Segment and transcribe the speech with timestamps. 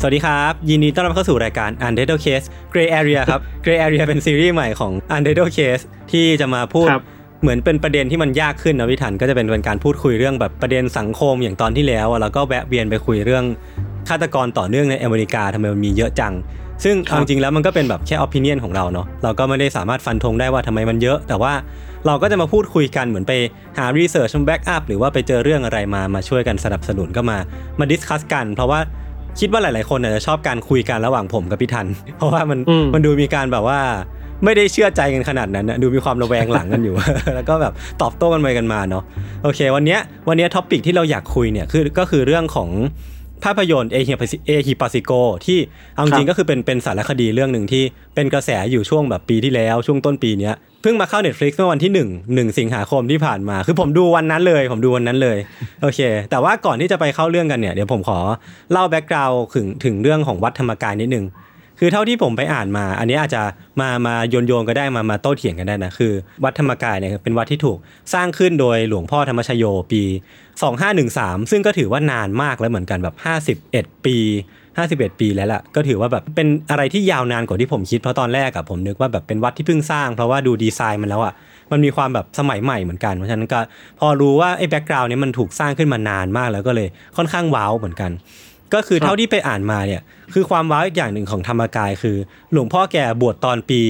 [0.00, 7.02] สวัสดีครับ ยินดีต้อนรับเข้าสู่รายการ Untitled Case Gray Area ครับ Gray Area เป็นซีรีส์ใหม่ของ Untitled Case ที่จะมาพูดครับ
[7.42, 13.44] เหมือนเป็นประเด็นที่มันยากขึ้นนะวิถันก็จะเป็นการพูดคุยเรื่องแบบประเด็นสังคมอย่างตอนที่แล้วอะแล้วก็แวะเวียนไปคุยเรื่อง
[14.08, 16.32] ฆาตกรต่อเนื่องในอเมริกาทำไมมันมีเยอะจัง
[16.84, 21.52] ซึ่งครับเอาจริงๆแล้วมันก็เป็นแบบแค่ opinion ของเราเนาะเราก็ไม่ได้สามารถฟันธงได้ว่าทำไมมันเยอะ แต่ว่า
[22.06, 23.32] เราก็จะมาพูดคุยกันเหมือนไป
[23.78, 27.38] หา research มา back up หรือว่าไปเจอเรื่องอะไรมามาช่วยกันสนับสนุนก็มา
[27.80, 28.80] มา discuss กัน เพราะว่า
[29.40, 31.86] คิดว่าหลาย ๆ คนอาจจะชอบการคุยกันระหว่างผมกับพี่ทัน
[32.16, 33.80] เพราะว่ามันอืมมันดูมีการแบบว่า
[34.44, 36.94] ไม่ได้เชื่อใจกันขนาดนั้นนะดูมีความระแวงหลังกันอยู่
[37.34, 37.72] แล้วก็แบบ
[38.02, 39.02] ตอบโต้กันไปกันมาเนาะ
[39.44, 42.70] โอเค วันเนี้ยวันเนี้ topic ที่เราอยากคุยเนี่ยคือก็คือเรื่องของ
[43.44, 44.12] ภาพยนตร์เอหิ
[44.46, 45.12] เอหิปัสสิโก
[45.46, 45.58] ที่
[45.94, 47.82] เอาจริงๆก็คือเป็นเป็นสารคดีเรื่องหนึ่งที่
[48.14, 55.38] เป็นกระแสอยู่ช่วงแบบปีที่แล้วช่วงต้นปีเนี้ย เพิ่งมาเข้า Netflix เมื่อวันที่1 1สิงหาคมที่ผ่านมา คือผมดูวันนั้นเลย ผมดูวันนั้นเลย
[55.82, 58.18] โอเค แต่ว่าก่อนที่จะไปเข้าเรื่องกันเนี่ย เดี๋ยวผมขอ
[58.72, 61.24] เล่าแบ็กกราวด์ถึงถึงเรื่องของวัดธรรมกายนิดนึง
[61.80, 63.42] คือเท่าที่ผมไปอ่านมา อันนี้อาจจะ
[63.80, 66.12] มามาโยนโยนก็ได้มามาโต้เถียงกันได้นะ คือ
[66.44, 67.78] วัดธรรมกายเนี่ยเป็นวัดที่ถูก
[68.14, 70.02] สร้างขึ้นโดยหลวงพ่อธรรมชโยปี
[70.76, 73.14] 2513 ซึ่งก็ถือว่านานมากแล้วเหมือนกันแบบ
[73.60, 74.16] 51 ปี
[74.86, 81.34] 51 ปีแล้วล่ะ ก็ถือว่าแบบเป็นอะไรที่ยาวนานกว่าที่ผมคิด เพราะตอนแรกอะผมนึกว่าแบบเป็นวัดที่เพิ่งสร้าง เพราะว่าดูดีไซน์มันแล้วอะ
[81.72, 83.60] มันมีความแบบสมัยใหม่เหมือนกัน เพราะฉะนั้นก็
[84.00, 88.10] พอรู้ว่าไอ้แบ็กกราวน์นี้ยมันถูกสร้างขึ้นมานานมากแล้วก็เลยค่อนข้างว้าวเหมือนกัน
[88.74, 90.02] ก็คือเท่าที่ไปอ่านมาเนี่ย
[90.34, 92.16] คือความว้าวอีกอย่างหนึ่งของธรรมกายคือ
[92.52, 93.82] หลวงพ่อแกบวชตอนปี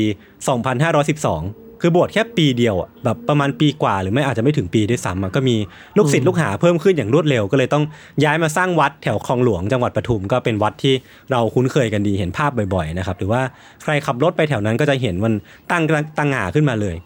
[0.59, 5.57] 2512 คือบวชแค่ปีเดียวอะแบบประมาณปีกว่าหรือไม่อาจจะไม่ถึงปีด้วยซ้ำอะก็มี
[5.97, 7.85] ลูกศิษย์ลูกหาเพิ่มขึ้นอย่างรวดเร็วก็เลยต้อง
[8.25, 10.95] ย้ายมาสร้างวัดแถวคลองหลวงจังหวัดปทุมก็เป็นวัดที่
[11.31, 13.43] เราคุ้นเคยกันดีเห็นภาพบ่อยๆนะครับหรือว่า
[13.83, 15.33] ใครขับรถไปแถวนั้นก็จะเห็นมัน
[15.71, 15.83] ตั้ง
[16.19, 16.97] ตั้งหงาขึ้นมาเลย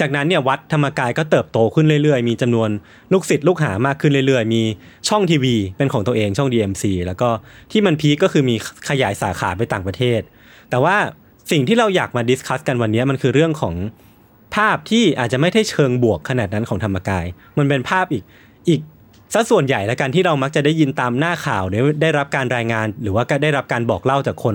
[0.00, 2.68] จากนั้นเนี่ยวัดธรรมกายก็เติบโตขึ้นเรื่อยๆ มีจำนวน
[3.12, 4.62] ลูกศิษย์ลูกหามากขึ้นเรื่อยๆ มี
[5.08, 7.28] ช่องทีวีเป็นของตัวเองช่อง DMC แล้วก็
[7.72, 8.56] ที่มันพีคก็คือมี
[8.88, 10.20] ขยายสาขาไปต่างประเทศ
[10.70, 10.96] แต่ว่า
[11.50, 13.74] สิ่งที่เราอยากมาดิสคัสกันวันนี้มันคือเรื่องของ
[14.54, 17.24] ภาพที่อาจจะไม่ได้เชิงบวกขนาดนั้นของธรรมกาย
[17.58, 18.24] มันเป็นภาพอีก
[18.68, 18.80] อีก
[19.34, 24.54] ซะส่วนใหญ่และกันที่เรามักจะได้ยินตามหน้าข่าวได้ได้รับการรายงาน หรือว่าก็ได้รับการบอกเล่าจากคน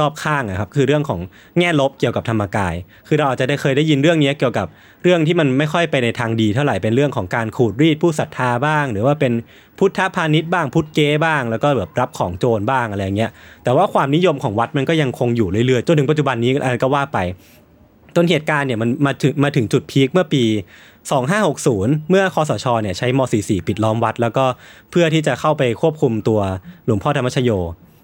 [0.00, 1.20] รอบๆข้างอะครับคือเรื่องของ
[1.58, 2.74] แง่ลบเกี่ยวกับธรรมกาย
[3.08, 4.66] คือเราอาจจะได้เคยได้ยินเรื่องนี้เกี่ยวกับ
[5.02, 9.32] เรื่องที่มันไม่ค่อยไปในทางดีเท่าไหร่เป็นเรื่องของการขูดรีดผู้ศรัทธาบ้าง หรือว่าเป็น
[9.78, 13.30] พุทธพาณิชย์บ้างพุทธเก้บ้าง แล้วก็แบบรับของโจรบ้างอะไรเงี้ย
[13.64, 17.18] แต่ว่าความนิยมของวัดมันก็ยังคงอยู่เรื่อยๆจนถึงปัจจุบันนี้อะไรก็ว่าไป
[18.16, 20.44] ต้นเหตุการณ์เนี่ยมันมาถึงมาถึงจุดพีคเมื่อปี
[21.26, 24.44] 2560 เมื่อคอสชเนี่ยใช้ม .44 ปิดล้อมวัด แล้วก็
[24.90, 26.40] เพื่อที่จะเข้าไปควบคุมตัว
[26.86, 27.50] หลวงพ่อธัมมชโย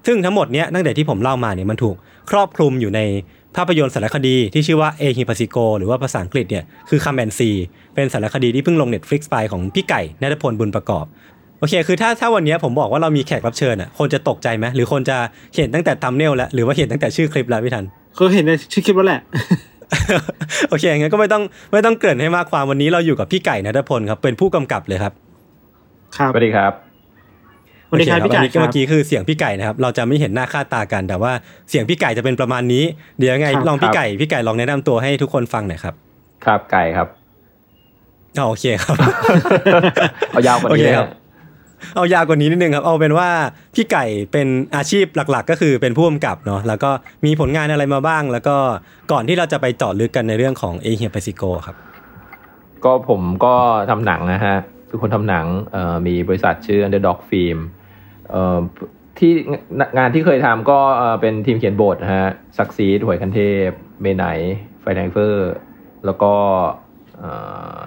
[0.07, 1.97] ซึ่งทั้งหมดเนี้ยตั้งแต่ที่ผมเล่ามาเนี่ยมันถูก
[2.31, 3.01] ครอบคลุมอยู่ใน
[3.57, 7.51] ภาพยนตร์สารคดีที่ชื่อว่าเอหิปัสสิโกหรือว่าภาษาอังกฤษเนี่ยคือ Come and See
[7.95, 11.05] เป็นสารคดีที่เพิ่งลง Netflix ไปของพี่ไก่ณฐพลบุญประกอบ
[11.59, 15.17] โอเค คือถ้าถ้าวันนี้ผมบอกว่าเรามีแขกรับเชิญอะ คนจะตกใจไหมหรือคนจะ
[15.57, 17.85] เห็นตั้งแต่ thumbnail แล้ว หรือว่าเห็นตั้งแต่ชื่อคลิปแล้วพี่ทัน
[18.19, 19.21] ก็เห็นในชื่อคลิปแล้วแหละ
[20.69, 21.43] โอเคงั้นก็ไม่ต้อง
[21.73, 25.13] ไม่ต้องเกริ่นให้มากความวันนี้เราอยู่กับพี่ไก่ณฐพลครับ เป็นผู้กำกับเลยครับ
[26.17, 26.73] ครับสวัสดีครับ
[27.89, 31.33] สวัสดีครับโอพี่เอัไก่นนี้ครัเมื่บอกี้คือเสียงพี่ไก่นะครับ เราจะไม่เห็นหน้าค่าตากัน แต่ว่า
[31.71, 32.85] เสียงพี่ไก่จะเป็นประมาณนี้
[33.19, 35.95] เดี๋ยวยังไงครับลองพี่ครับไก่พี่ไก่ลองแนะนำตัวให้ทุกคนฟังหน่อยครับ
[36.45, 37.09] ครับไก่ครับ
[38.39, 38.97] อ๋อโอเคครับ
[40.31, 41.09] เอายาวกว่าโอนี้เคนะครับ
[41.97, 43.29] เอายาวกว่านี้นิดนึงครับ เอาเป็นว่า
[43.75, 46.91] พี่ไก่เป็นอาชีพหลักๆ ก็คือเป็นผู้กำกับเนาะแล้วก็
[47.25, 48.57] มีผลงานอะไรมาบ้าง แล้วก็
[49.13, 51.77] ก่อนที่เราจะไปเจาะลึกกันในเรื่องของเอเฮียปซิโกครับ
[52.85, 53.55] ก็ผมก็
[53.91, 54.57] ทำหนังนะฮะ
[54.89, 55.47] คือคนทำหนัง
[56.07, 57.59] มีบริษัทชื่อ Underdog Film
[59.19, 59.33] ที่
[59.99, 60.79] งานที่เคยทำก็
[61.21, 62.29] เป็นทีมเขียนบทนะฮะ
[62.59, 63.71] ซักซีดหวยคันเทพ
[64.03, 64.25] เมไน
[64.81, 65.53] ไฟแดงเฟอร์
[66.07, 66.33] แล้วก็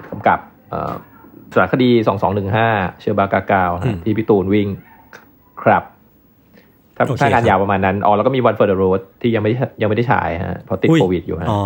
[0.09, 0.39] กำกับ
[1.53, 1.89] เอ่อสารคดี
[2.45, 4.67] 2215เชอร์บากากาวนะฮะที่พี่ตูนวิ่ง
[5.63, 5.83] ครับ
[6.95, 11.61] ถ้าโอเคถ้างาครับนยาวประมาณนั้นอ๋อแล้วก็มี One for the Road ที่ยังไม่ได้ยังไม่ได้ฉายฮะเพราะติดอุ้ยโควิดอยู่ฮะอ๋อ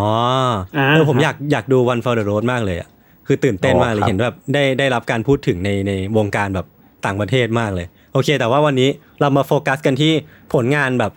[0.78, 2.90] อ่าเออผมอยากอยากดู One for the Road มากเลยอะ
[3.28, 6.68] คือตื่นเต้นอ๋อมากเลยครับเห็นแบบได้ได้รับการพูดถึงในในวงการแบบ
[7.06, 8.90] ต่างประเทศมากเลย โอเค แต่ว่าวันนี้
[9.22, 10.12] เรามาโฟกัสกันที่
[10.54, 11.12] ผลงานแบบ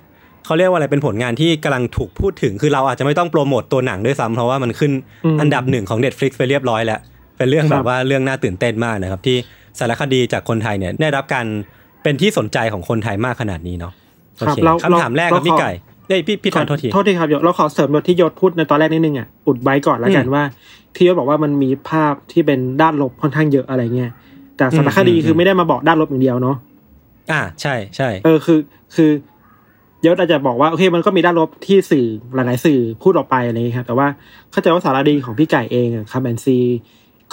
[0.47, 4.93] เขาเรียกว่าอะไรเป็นผลงานที่กำลังถูกพูดถึง คือเราอาจจะไม่ต้องโปรโมตตัวหนังด้วยซ้ำเพราะว่ามันขึ้น
[5.41, 7.01] อันดับหนึ่งของ Netflix ไปเรียบร้อยแล้ว
[7.41, 9.37] เป็นเรื่องแบบว่าเรื่องน่าตื่นเต้นมากนะครับ ที่
[9.79, 11.47] สารคดีจากคนไทยเนี่ยได้รับการ
[12.03, 13.93] เป็นที่สนใจของคนไทยมากขนาดนี้เนาะ
[14.37, 15.73] โอครับเคเราคำถามแรกครับเราพี่ขอไก่
[16.09, 20.45] เอ้ยพี่พี่ทันโทษทีโทษทีครับเดี๋ยวเราขอเสริมแบบที่ยศพูดในตอนแรกนิดนึงอะอุดไว้ก่อนแล้วกันอืมว่า
[20.97, 24.11] ที่ยศบอกว่ามันมีภาพที่เป็นด้านลบค่อนข้างเยอะอะไรเงี้ย
[24.57, 26.57] แต่สารคดีอืมคือไม่ได้มาบอกด้านลบอย่างเดียวเนาะ
[27.33, 28.59] อ่าใช่ใช่เออคือ
[28.95, 29.11] คือ
[30.07, 34.07] ยศอาจจะบอกว่าโอเคมันก็มีด้านลบที่สื่อหลาย ๆ สื่อพูดออกไปอะไรอย่างเงี้ยครับแต่ว่า
[34.51, 36.59] เข้าใจว่าสารคดีของพี่ไก่เองอะคาแบนซี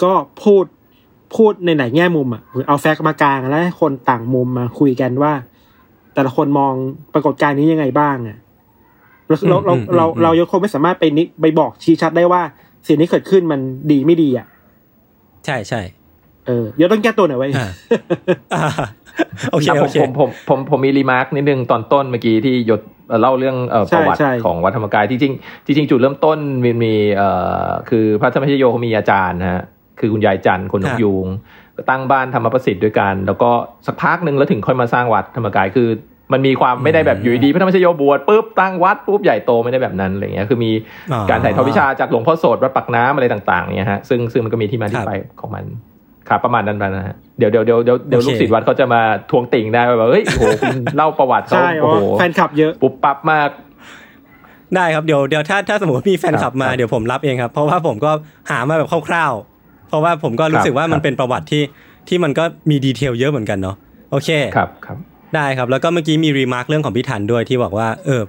[0.02, 0.12] ก็
[0.42, 0.64] พูด
[1.36, 5.32] พูดในไหนแง่มุมอะหรือเอาแฟกต์มากลางแล้วให้คนต่างมุมมาคุยกันว่า
[6.14, 6.72] แต่ละคนมอง
[7.14, 8.38] ปรากฏการณ์นี้ยังไงบ้างอะ
[9.28, 12.42] เราเราเราเราเรายศคงไม่สามารถไปนิไปบอกชี้ชัดได้ว่า
[12.86, 13.60] สิ่งที่เกิดขึ้นมัน
[13.90, 14.46] ดีไม่ดีอะ
[15.46, 15.80] ใช่ใช่
[16.46, 17.68] เออยศต้องแก้ตัวหน่อยไว้ยอ่า
[18.54, 18.64] อ่า
[19.50, 27.28] โอเคอะผโอมเคผมผมผมผมมีรีมาร์คนิดนึงตอนต้นเมื่อกี้ที่ยศเอ่อเล่าเรื่องเอ่อใช่ประวัติใช่ของวัดธรรมกายจริงๆจริงๆจุดเริ่มต้นมีมีเอ่
[27.64, 29.62] อคือพระธรรมชโยเขามีอาจารย์นะฮะ
[30.00, 31.26] คือคุณยายจันทร์คนนกยูง
[31.76, 33.50] ก็ตั้งบ้านธรรมประสิทธิ์ด้วยกัน แล้วก็
[33.86, 35.88] สักพักหนึ่งแล้วถึงค่อยมาสร้างวัดธรรมกายคือ
[36.32, 40.70] มันมีความไม่ได้แบบอยู่ดีๆพระธรรมชโยบวชปุ๊บตั้งวัดปุ๊บใหญ่โตไม่ได้แบบนั้นอะไรเงี้ยคือมี
[41.12, 45.64] อ๋อการถ่ายทอดวิชาจากหลวงพ่อโสดวัดปักน้ำอะไรต่างๆเนี่ยฮะซึ่งซึ่งมันก็มีที่มาคที่รับไปของมัน
[46.28, 49.00] ครับประมาณนั้นไปนะฮะเดี๋ยวเดี๋ยวเดี๋ยวเดี๋ยวเดี๋ยวโอเคลูกศิษย์วัดเขาจะมา
[49.30, 53.50] ทวงติ่งได้ว่าแบบเฮ้ยโอ้โหคุณเล่าประวัติเขาใช่โอ้โหว่าแฟนคลับเยอะปุ๊บปั๊บมาก
[54.74, 58.10] ได้ครับเดี๋ยวเดี๋ยวถ้าถ้าสมมติว่ามีแฟนคลับมาครับเดี๋ยวผมรับเองครับ เพราะว่าผมก็
[58.50, 59.57] หามาแบบคร่าวๆ
[59.88, 61.62] เพราะว่าผมก็รู้สึกว่าครับมันเป็นประวัติที่
[62.08, 63.76] ที่มันก็มี detail เยอะเหมือนกันเนาะ
[64.10, 64.96] โอเคครับครับ
[65.34, 68.22] ได้ครับแล้วก็เมื่อกี้มี remark เรื่องของพี่ทันด้วยที่บอกว่าเออ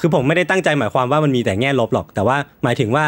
[0.00, 3.04] คือผมไม่ได้ตั้งใจหมายความว่ามันมีแต่แง่ลบหรอก แต่ว่าหมายถึงว่า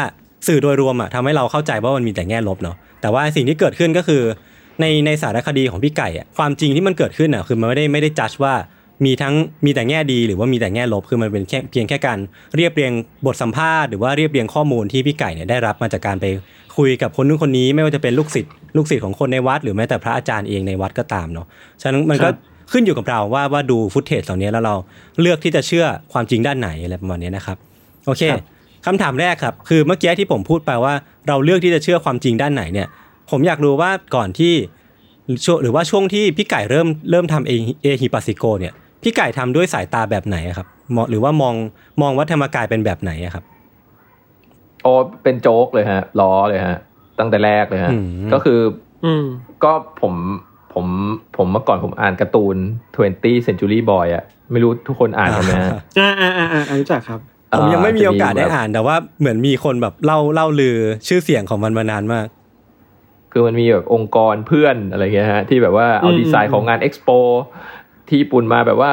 [0.47, 4.21] สื่อโดยรวมอะทำให้เราเข้าใจว่ามันมีแต่แง่ลบเนาะแต่ว่าสิ่งที่เกิดขึ้นก็คือ
[4.81, 8.53] ในในสารคดีของพี่ไก่อะความจริงที่มันเกิดขึ้นอะคือมันไม่ได้ไม่ได้จัดว่า
[9.05, 9.33] มีทั้ง
[9.65, 12.19] มีแต่แง่ดีหรือว่ามีแต่แง่ลบคือมันเป็นแค่เพียงแค่การ
[12.55, 12.91] เรียบเรียง
[13.25, 16.25] บทสัมภาษณ์หรือว่าเรียบเรียงข้อมูลที่พี่ไก่เนี่ยได้รับมาจากการไป
[16.77, 21.47] คุยกับคนนู้นคนนี้ไม่ว่าจะเป็นลูกศิษย์ลูกศิษย์ของคนในวัด หรือแม้แต่พระอาจารย์เองในวัดก็ตามเนาะ
[21.81, 22.35] ฉะนั้นมันก็ครับ
[22.71, 24.75] ขึ้นอยู่กับเราว่าว่าดูฟุตเทจเหล่านี้แล้วเรา
[25.21, 27.57] เลือกที่จะเชื่อความจริงด้านไหนอะไรประมาณนี้นะครับ
[28.05, 28.43] โอเคครับ
[28.85, 30.93] คำถามแรกครับคือเมื่อกี้ที่ผมพูดไปว่า
[31.27, 32.87] เราเลือกที่จะเชื่อความจริงด้านไหนเนี่ย
[33.31, 34.53] ผมอยากรู้ว่าก่อนที่
[35.45, 37.51] ช่วงหรือว่าช่วงที่พี่ไก่เริ่มเริ่มทำเอ
[37.81, 38.73] เอฮิปัสสิโกเนี่ย
[39.07, 41.55] พี่ไก่ทำด้วยสายตาแบบไหนอะครับมองหรือว่ามอง
[42.01, 43.43] มองวัดธรรมกายเป็นแบบไหนอะครับ
[44.83, 44.91] โอ้
[45.23, 46.77] เป็นโจ๊กเลยฮะล้อเลยฮะ
[47.19, 48.59] ตั้งแต่แรกเลยฮะอืมก็คือ
[49.05, 49.25] อืม
[49.63, 49.71] ก็
[50.01, 50.13] ผม
[50.73, 50.85] ผม
[51.37, 52.55] ผมเมื่อก่อนผมอ่านการ์ตูน
[53.01, 57.19] 20 Century Boy อะไม่รู้ทุกคนอ่านกันไหมฮะอ่าอ่าอ่าอ่ารู้จักครับ
[57.57, 62.27] ผมยังไม่มีโอกาสได้จะแบบอ่านแต่ว่าเหมือนมีคนแบบเล่าเล่าลือชื่อเสียงของมันมานานมาก
[63.31, 67.09] คือมันมีแบบองค์กรเพื่อนอะไรเงี้ยฮะที่แบบว่าเอาอืมดีไซน์ของงานเอ็กซ์โป
[68.07, 68.91] ที่ญี่ปุ่นมาแบบว่า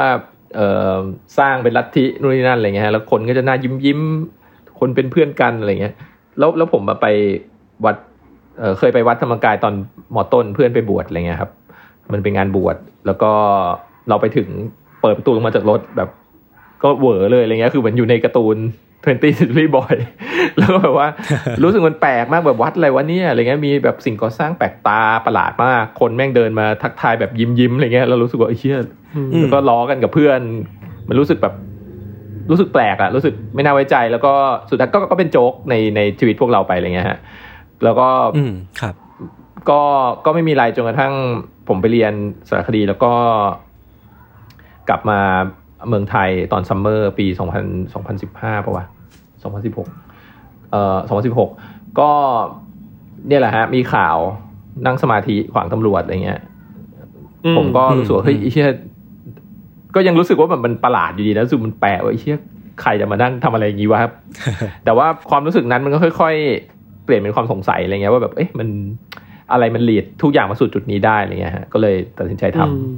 [1.39, 3.99] สร้างเป็นลัทธินู่นนี่นั่นอะไรเงี้ยแล้วคนก็จะน่ายิ้มยิ้ม
[4.79, 5.93] คนเป็นเพื่อนกันอะไรเงี้ย
[6.39, 7.07] แล้วแล้วผมมาไป
[7.85, 7.95] วัด
[8.59, 9.73] เเคยไปวัดธรรมกายตอน
[10.15, 11.51] มอต้นเพื่อนไปบวชอะไรเงี้ยครับ
[12.13, 12.75] มันเป็นงานบวช
[13.05, 13.31] แล้วก็
[14.09, 14.47] เราไปถึง
[15.01, 16.09] เปิดประตูลงมาจากรถแบบ
[16.83, 18.57] ก็เหวอเลยอะไรเงี้ยคือเหมือนอยู่ในการ์ตูน
[19.03, 19.95] 20 Century Boy
[20.57, 21.07] แล้วก็แบบว่า
[21.63, 28.77] รู้สึกมันแปลกมากแบบวัดอะไรวะเนี่ยอะไรเงี้ยมีแบบสิ่งก่อสร้างแปลกตาประหลาดมาก คนแม่งเดินมาทักทายแบบยิ้มยิ้มๆอะไรเงี้ยเรารู้สึกว่าไอ้เชี่ย
[29.15, 30.39] อืมแล้วก็ล้อกันกับเพื่อน
[31.09, 31.53] มันรู้สึกแบบ
[32.51, 34.33] รู้สึกแปลกอะรู้สึกไม่น่าไว้ใจ แล้วก็
[34.69, 37.19] สุดท้ายก็ก็เป็นโจ๊กในในชีวิตพวกเราไปอะไรเงี้ยฮะ
[37.83, 38.07] แล้วก็
[38.37, 38.95] อืมครับ
[39.69, 39.81] ก็
[40.25, 41.13] ก็ไม่มีอะไรจนกระทั่ง
[41.67, 42.13] ผมไปเรียน
[42.49, 43.11] สารคดีแล้วก็
[44.89, 45.19] กลับมา
[45.87, 48.85] เมืองไทยตอน summer ปี2000 2015ป่าวะ
[49.53, 50.97] 2016เอ่อ
[51.49, 52.09] 2016 ก็
[53.27, 54.17] เนี่ยแหละฮะมีข่าว
[54.85, 56.41] นั่งสมาธิขวางตำรวจอะไรเงี้ย
[57.45, 58.69] อืมผมก็รู้สึกว่าเฮ้ยอืมไอ้เชี่ย
[59.95, 62.37] ก็ยังรู้สึกว่ามันมันประหลาดอยู่ดีนะรู้สึกมันแปลกว่าไอ้เชี่ย
[62.81, 64.01] ใครจะมานั่งทำอะไรอย่างงี้วะ
[64.85, 66.35] แต่ว่าความรู้สึกนั้นมันก็ค่อย
[66.69, 68.67] ๆ เปลี่ยนเป็นความสงสัยอะไรเงี้ยว่าแบบเอ๊ะมัน
[69.51, 72.95] อะไรมัน lead ทุกอย่างมาสู่จุดนี้ได้อะไรเงี้ยฮะก็เลยตัดสินใจทำอืม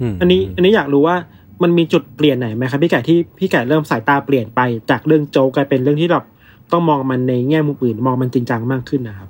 [0.00, 1.16] อืมอันนี้อันนี้อยากรู้ว่า
[1.62, 4.60] มันมีจุดเปลี่ยนไหนไหมครับพี่ไก่ที่พี่ไก่เริ่มสายตาเปลี่ยนไป
[4.90, 6.24] จากเรื่องโจกลายเป็นเรื่องที่แบบ
[6.72, 9.28] ต้องมองมันในแง่มุมอื่นมองมันจริงจังมากขึ้นนะครับ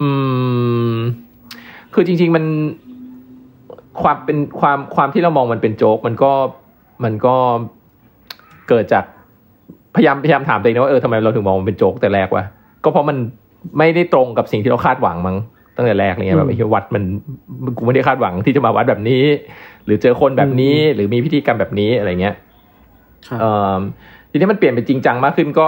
[0.00, 0.10] อื
[0.94, 0.96] ม
[1.94, 2.44] คือจริง ๆมัน
[4.02, 6.32] ความเป็นความความที่เรามองมันเป็นโจ๊กมันก็
[7.04, 7.36] มันก็
[8.68, 9.04] เกิดจาก
[9.94, 12.44] พยายามพยายามถามตัวเองนะว่าเออทำไมเราถึงมองมันเป็นโจ๊กแต่แรกวะ
[12.84, 13.16] ก็เพราะมัน
[13.78, 15.36] ไม่ได้ตรงกับสิ่งที่เราคาดหวังมั้ง
[15.76, 17.02] ตั้งแต่แรกเงี้ยแบบไอ้เฮียวัดมัน
[17.76, 19.22] กูไม่ได้คาดหวังที่จะมาวัดแบบนี้
[19.86, 22.34] หรือเจอคนแบบนี้หรือมีพิธีกรรมแบบนี้อะไรเงี้ย
[23.28, 23.78] ครับเอ่อ
[24.30, 25.66] ทีนี้มันเปลี่ยนเป็นจริงจังมากขึ้นก็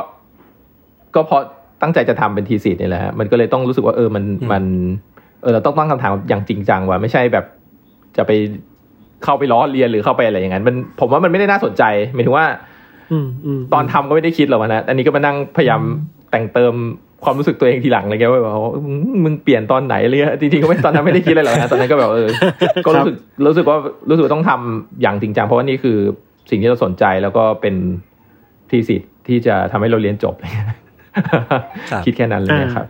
[1.14, 1.42] ก็เพราะ
[1.82, 4.64] ตั้งใจจะทำเป็นทีสิทธ์นี่แหละฮะมันก็เลยต้องรู้สึกว่าเออมันมัน
[5.42, 7.44] เออเราต้องตั้งคำถามอย่างจริงจังว่าไม่ใช่แบบ
[8.16, 8.32] จะไป
[9.24, 11.82] เข้าไปล้อเรียนหรือเข้าไปอะไรอย่างนั้นมันผมว่ามันไม่ได้น่าสนใจ
[12.14, 12.46] หมายถึงว่า
[13.12, 15.80] อืมอืมตอนทำก็ไม่ได้คิดหรอกนะอันนี้ก็มานั่งพยายาม
[16.30, 16.74] แต่งเติม
[17.26, 22.28] ความรู้สึกตัวเองทีหลังอะไรเงี้ยว่าแบบว่าอืมมึงเปลี่ยนตอนไหนเลยจริงๆก็ไม่ตอนนั้นไม่ได้คิดอะไรหรอกนะตอนนั้นก็แบบเออ
[22.86, 23.16] ก็รู้สึก
[23.46, 23.76] รู้สึกว่า
[24.10, 25.96] รู้สึกว่าต้องทำอย่างจริงจังเพราะว่านี่คือ
[26.50, 27.74] สิ่งที่เราสนใจแล้วก็เป็น
[28.70, 30.34] ทีสิทธิ์ที่จะทำให้เราเรียนจบ
[31.90, 32.86] ครับคิดแค่นั้นเลยนะครับ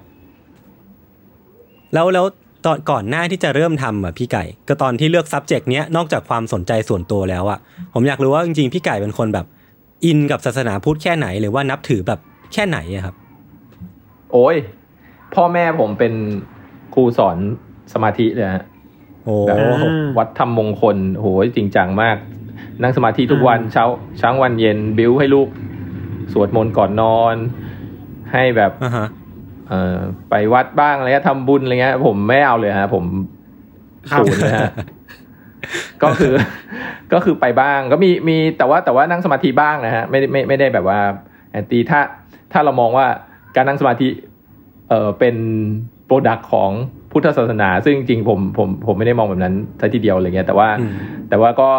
[1.95, 2.27] แล้วแล้ว
[2.65, 7.59] ตอนก่อนหน้าที่จะเริ่มทำอะพี่ไก่ ก็ตอนที่เลือก subject เนี้ยนอกจากความสนใจส่วนตัวแล้วอะ
[7.95, 9.47] ผมอยากรู้ว่าจริงๆ พี่ไก่เป็นคนแบบ
[10.05, 12.21] อินกับศาสนาพุทธแค่ไหน หรือว่านับถือแบบ
[12.53, 13.15] แค่ไหนอะครับ
[14.33, 14.57] โอ้ย
[15.35, 16.13] พ่อแม่ผมเป็น
[16.95, 17.37] ครูสอน
[17.93, 18.65] สมาธิเลยฮะ
[19.25, 19.57] โอ้แบบ
[20.19, 22.17] วัดทำมงคลโหยจริงจังมาก
[22.83, 23.87] นั่งสมาธิทุกวันเช้า
[24.19, 25.49] เช้าวันเย็นบิวให้ลูก
[26.33, 27.37] สวดมนต์ก่อนนอน
[28.33, 29.07] ให้แบบอ่าฮะ
[29.69, 29.97] เอ่อ
[30.31, 33.05] ไปวัดบ้างอะไรเงี้ยทำบุญอะไรเงี้ย ผมไม่เอาเลยฮะผม
[34.11, 34.71] ครับศูนย์เลยฮะ
[36.03, 36.35] ก็คือ
[37.13, 41.01] ก็คือไปบ้างก็มีมีแต่ว่าแต่ว่านั่งสมาธิบ้างนะฮะ ไม่ได้ไม่ไม่ได้แบบว่า
[41.51, 42.01] แอนตีถ้า
[42.53, 43.07] ถ้าเรามองว่า
[43.57, 44.09] การนั่งสมาธิ
[44.89, 45.37] เออเป็น
[46.07, 46.71] โปรดักของ
[47.13, 50.93] พุทธศาสนา ซึ่งจริงๆผมผมผมไม่ได้มองแบบนั้นซะทีเดียวอะไรเงี้ยแต่ว่าอืม
[51.29, 51.71] แต่ว่าก็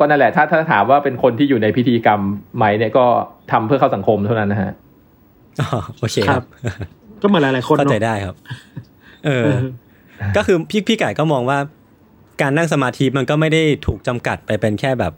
[0.00, 2.20] ก็นั่นแหละถ้าถ้าถามว่าเป็นคนที่อยู่ในพิธีกรรม
[2.56, 3.04] ไหมเนี่ยก็
[3.52, 4.72] ทำเพื่อเข้าสังคมเท่านั้นนะฮะ
[5.60, 6.44] อ๋อโอเคคครัรับบ
[7.22, 8.36] ก็เหมือนหลายๆคนเข้าใจเนาะได้ครับ
[9.24, 9.58] เออเออ
[10.36, 11.58] ก็คือพี่พี่ไก่ก็มองว่า
[12.40, 15.12] การนั่งสมาธิมันก็ไม่ได้ถูกจำกัดไปเป็นแค่แบบ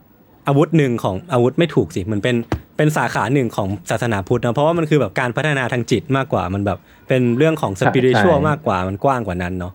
[0.50, 2.36] อาวุธหนึ่งของอาวุธไม่ถูกสิมันเป็น
[2.76, 6.78] เป็นสาขาหนึ่งของศาสนาพุทธนะเพราะว่ามันคือแบบการพัฒนาทางจิตมากกว่ามันแบบ
[7.08, 9.72] เป็นเรื่องของสปิริชวลใช่มากกว่ามันกว้างกว่านั้นเนาะ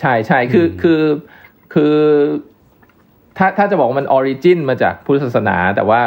[0.00, 1.02] ใช่ใช่คืออืมคือ
[1.74, 1.94] คือ
[3.38, 6.00] ถ้าถ้าจะบอกว่ามันออริจินมาจากพุทธศาสนา แต่ว่า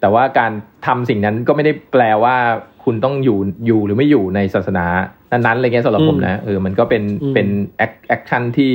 [0.00, 0.52] แต่ว่าการ
[0.86, 2.36] ทำสิ่งนั้นก็ไม่ได้แปลว่า
[2.84, 4.86] คุณต้องอยู่อยู่หรือไม่อยู่ในศาสนา
[5.30, 7.02] นั้นๆอะไรเงี้ยสำหรับผมนะเออมันก็เป็น
[7.34, 8.72] เป็นแอคชั่นที่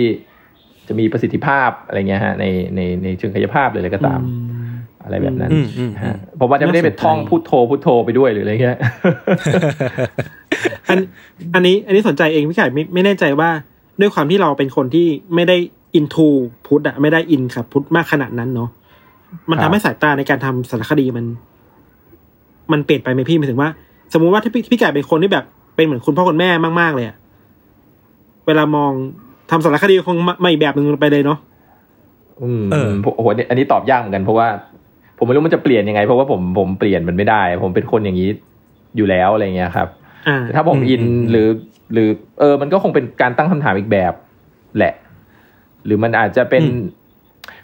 [0.92, 2.46] จะมีประสิทธิภาพอะไรเงี้ยฮะใน
[2.76, 4.34] ในในเชิงกายภาพหรืออะไรก็ตามอื
[4.70, 4.72] ม
[5.04, 8.78] อะไรแบบนั้นอืมอืมอืฮะมผมว่าจะไม่ได้เป็นน่าสนใจท่องพุทโธพุทโธไปด้วยหรืออะไรเงี้ย
[10.90, 10.98] อัน
[11.54, 13.50] อันนี้อันนี้สนใจเองพี่ไก่ไม่ไม่แน่ใจว่า
[14.00, 15.58] ด้วยความที่เราเป็นคนที่ไม่ได้
[15.96, 16.28] อินทู
[16.66, 18.70] พุทธอะไม่ได้อินกับพุทธมากขนาดนั้นเนาะ
[19.50, 21.26] มันครัทำบให้สายตาในการทำสารคดีมัน
[22.72, 23.70] มันเปลี่ยนไปไหมพี่หมายถึงว่า
[24.14, 25.46] สมมุติว่าถ้าพี่พี่ไก่เป็นคนที่แบบ
[25.76, 26.50] เป็นเหมือนคุณพ่อคุณแม่
[26.82, 27.16] มาก ๆ เลยอะ
[28.48, 28.92] เวลามอง
[29.52, 31.38] ทำสารคดีคงไม่อีกแบบหนึ่งไปเลยเนาะ
[32.44, 34.48] อืมเออโอ้โหอันนี้ตอบยากเหมือนกันเพราะว่า
[35.18, 38.30] ผมไม่รู้มันจะเปลี่ยนยังไง เพราะว่าผมผมเปลี่ยนมันไม่ได้ ผมเป็นคนอย่างนี้
[38.98, 39.88] อยู่แล้วอะไรเงี้ยครับ
[40.28, 41.48] อ่าแต่ถ้าผมอืมอินอืมหรือ
[41.94, 44.14] หรือ เออ มันก็คงเป็นการตั้งคำถามอีกแบบ
[44.78, 44.94] แหละ
[45.86, 46.64] หรือมันอาจจะเป็น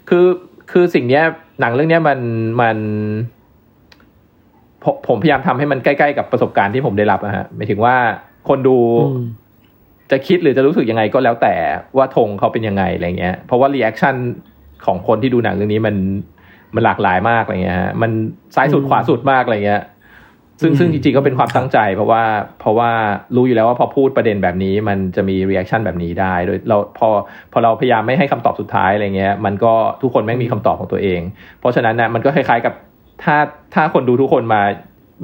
[0.08, 0.24] คือ
[0.72, 1.24] คือสิ่งเนี้ย
[1.60, 2.18] หนังเรื่องเนี้ยมัน
[2.60, 2.78] มัน
[4.84, 7.96] ผมผมพยายามทำให้มันใกล้ๆกับประสบการณ์ที่ผมได้รับอะฮะหมายถึงว่า
[8.48, 8.76] คนดู
[9.08, 9.24] อืม
[10.10, 11.54] จะคิดหรือจะรู้สึกยังไงก็แล้วแต่
[11.96, 14.14] ว่าธงเขาเป็นยังไงอะไรเงี้ย เพราะว่า reaction
[14.86, 15.96] ของคนที่ดูหนังเรื่องนี้มัน
[16.74, 18.10] มันหลากหลายมากอะไรเงี้ยฮะมัน
[18.54, 19.82] ซ้ายสุดอืมขวาสุดมากอะไรเงี้ย
[20.60, 22.22] ซึ่งอืมซึ่งจริงๆก็เป็นความตั้งใจ เพราะว่า
[22.60, 22.90] เพราะว่า
[23.36, 27.08] รู้อยู่แล้วว่าพอพูดประเด็นแบบนี้ มันจะมี reaction แบบนี้ได้โดยเราพอ
[27.52, 29.72] พอเราพยายามไม่ให้คำตอบสุดท้ายอะไรเงี้ย มันก็
[30.02, 31.20] ทุกคนแม่งมีคำตอบของตัวเอง
[31.60, 32.74] เพราะฉะนั้นนะมันก็คล้ายๆกับ
[33.24, 33.36] ถ้า
[33.74, 34.62] ถ้าคนดูทุกคนมา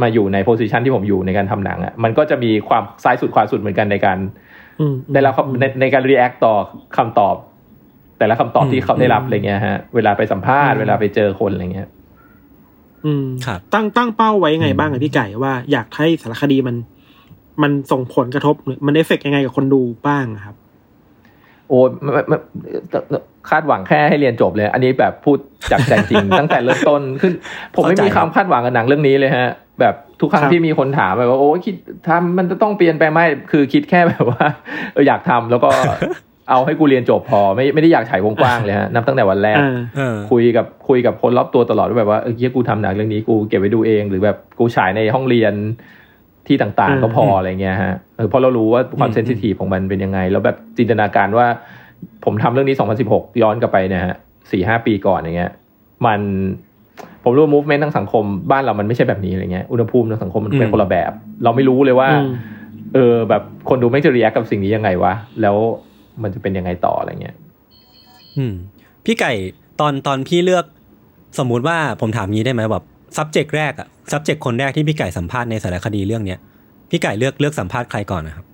[0.02, 4.53] มาอยู่ใน position ที่ผมอยู่ในการทำหนังอะมันก็จะมีความซ้ายสุดขวาสุดเหมือนกันในการอืม
[5.12, 6.54] ได้รับคำในในการ react ต่อ
[6.96, 7.36] คำตอบ
[8.18, 11.88] แต่ละคำตอบที่เขาได้รับอะไรเงี้ยฮะ เวลาไปสัมภาษณ์เวลาไปเจอคนอะไรเงี้ย
[13.04, 16.76] อืมครับตั้งตั้งเป้าไว้ยังไงบ้างอะพี่ไก่ว่าอยากให้สารคดีมัน
[17.62, 20.56] มันส่งผลกระทบหรือมันเอฟเฟกยังไงกับคนดูบ้างอะครับ
[21.68, 21.78] โอ้
[22.12, 22.36] ไม่ไม่
[23.10, 23.18] ไม่
[23.50, 25.38] คาดหวังแค่ให้เรียนจบเลย อันนี้แบบพูด
[25.72, 27.32] จากใจจริง ตั้งแต่เริ่มต้นขึ้น
[27.74, 29.48] ผมไม่มีเข้าใจครับคำคาดหวังกับหนังเรื่องนี้เลยฮะ
[29.80, 31.74] แบบทุกครั้งครับที่มีคนถามแบบว่าโอ้คิด
[32.08, 33.18] ทำมันจะต้องเปลี่ยนไปไหม
[33.52, 34.44] คือคิดแค่แบบว่า
[34.92, 35.70] เอออยากทำแล้วก็
[36.50, 45.54] เอาให้กูเรียนจบพอไม่ไม่ได้อยากฉายวงกว้างเลยฮะนับตั้งแต่วันแรกอ่าเออคุยกับคุยกับคนรอบตัวตลอดว่าแบบว่าเออเฮียกูทำหนังเรื่องนี้กูเก็บไว้ดูเอง หรือแบบกูฉายในห้องเรียน
[46.46, 51.46] ที่ต่างอืมๆก็พออะไรเงี้ยฮะเออเพราะเรารู้ว่าความอืม sensitive ของมันเป็นยังไง แล้วแบบจินตนาการว่า
[52.24, 52.76] ผมทำเรื่องนี้
[53.08, 54.16] 2016 ย้อนกลับไปเนี่ยฮะ
[54.50, 55.52] สี่ห้าปีก่อนอย่างเงี้ย
[56.06, 56.20] มัน
[57.22, 61.12] ผมรู้ว่า movement ทางสังคมบ้านเรามันไม่ใช่แบบนี้อะไรเงี้ยอุณหภูมิทางสังคมมันเป็นคนละแบบ
[61.44, 62.32] เราไม่รู้เลยว่าอืม
[62.94, 65.56] เออ แบบคนดูแม่งจะ react กับสิ่งนี้ยังไงวะ แล้ว
[66.22, 67.36] มันจะเป็นยังไงต่ออะไรเงี้ย
[68.36, 68.54] อืม
[69.04, 69.32] พี่ไก่
[69.80, 70.64] ตอนตอนพี่เลือก
[71.38, 72.84] สมมุติว่าผมถามงี้ได้ไหมแบบ
[73.16, 76.38] subject แรกอะ subject คนแรกที่พี่ไก่สัมภาษณ์ในสารคดีเรื่องเนี้ย
[76.90, 78.46] พี่ไก่เลือกเลือกสัมภาษณ์ใครก่อนนะครับ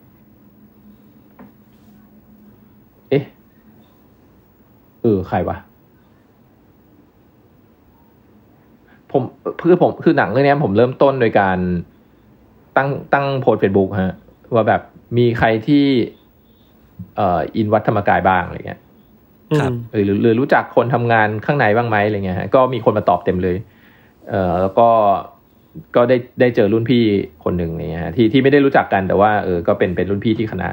[3.11, 3.25] เอ๊ะ
[5.03, 5.57] เออ ใครวะ
[9.13, 9.23] ผม
[9.67, 11.59] คือผมคือหนังเรื่องนี้ผมเริ่มต้นโดยการ
[12.77, 14.15] ตั้งตั้งโพสเฟซบุ๊กฮะ
[14.55, 14.83] ว่าแบบ
[15.19, 15.85] มีใครที่
[17.17, 18.81] เอ่ออินวัดธรรมกายบ้างอะไรเงี้ย
[19.59, 23.57] ครับหรือหรือรู้จักคนทำงานข้างในบ้างไหมอะไรเงี้ยฮะก็มีคนมาตอบเต็มเลย
[24.31, 24.89] เอ่อแล้วก็
[25.97, 27.03] ก็ได้ได้เจอรุ่นพี่
[27.45, 30.69] คนหนึ่งอะไรเงี้ยฮะที่ที่ไม่ได้รู้จักกันแต่ว่าเออก็เป็นเป็นรุ่นพี่ที่คณะ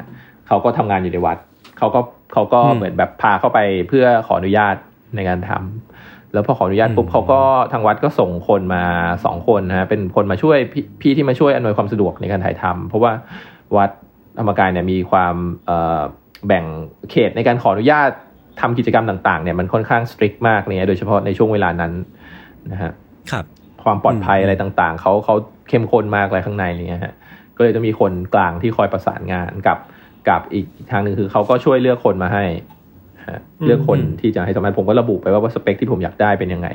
[0.48, 1.38] เขาก็ทำงานอยู่ในวัด
[1.78, 2.00] เขาก็
[2.34, 4.76] เขาก็อืมเหมือนแบบพาเข้าไปเพื่อขออนุญาต
[5.16, 7.42] ในการทำแล้วพอขออนุญาตปุ๊บอืมเขาก็
[7.72, 8.84] ทางวัดก็ส่งคนมา
[9.26, 13.12] สองคนนะฮะเป็นคนมาช่วยพี่พี่ที่มาช่วยอำนวยความสะดวกในการถ่ายทำเพราะว่า
[13.76, 13.90] วัด
[14.40, 16.02] ธรรมกายเนี่ยมีความเอ่อ
[16.48, 16.66] แบ่ง
[17.12, 18.10] เขตในการขออนุญาต
[18.62, 21.94] ทำกิจกรรมต่างๆเนี่ยมันค่อนข้างสตริกมากเนี่ยโดยเฉพาะในช่วงเวลานั้น
[22.72, 22.92] นะฮะ
[23.32, 23.46] ครับ
[23.84, 25.36] ความปลอดภัยอืมอะไรต่างๆ เขาเขา
[25.70, 27.14] เข้มข้นมากอะไรข้างในอะไรเงี้ยฮะ
[27.58, 29.78] ก็เลยจะมีคนกลางที่คอยประสานงานกับ
[30.30, 32.46] กับอีกอีกทางหนึ่งคือเขาก็ช่วยเลือกคนมาให้
[33.30, 36.68] ฮะอืมเลือกคนที่จะให้สมัครผมก็ระบุไปว่าว่าสเปคที่ผมอยากได้เป็นยังไง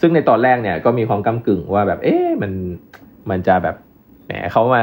[0.00, 2.52] ซึ่งในตอนแรกเนี่ยก็มีความก้ากึ่งว่าแบบ เอ๊ะมัน
[3.30, 3.76] มันจะแบบ
[4.26, 4.82] แหมเขามา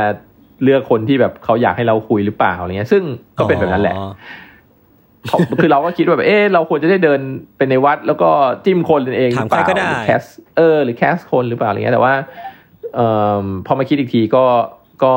[0.64, 3.04] เลือกคนที่แบบเขาอยากให้เราคุยหรือเปล่าอะไรเงี้ย ซึ่ง
[3.38, 4.12] ก็เป็นแบบนั้นแหละอ๋อ
[5.28, 7.20] เขาคือเราก็คิดว่าแบบเออเราควรจะได้เดิน
[7.58, 8.30] ไปในวัด แล้วก็
[8.66, 10.24] จิ้มคนเองหถามรือเปล่าใครก็ได้หรือแคส
[10.58, 12.14] เออ หรือแคสคนหรือเปล่าอะไรเงี้ยแต่ว่า
[12.96, 13.08] เอ่
[13.42, 14.44] อพอมาคิดอีกทีก็
[15.04, 15.14] ก็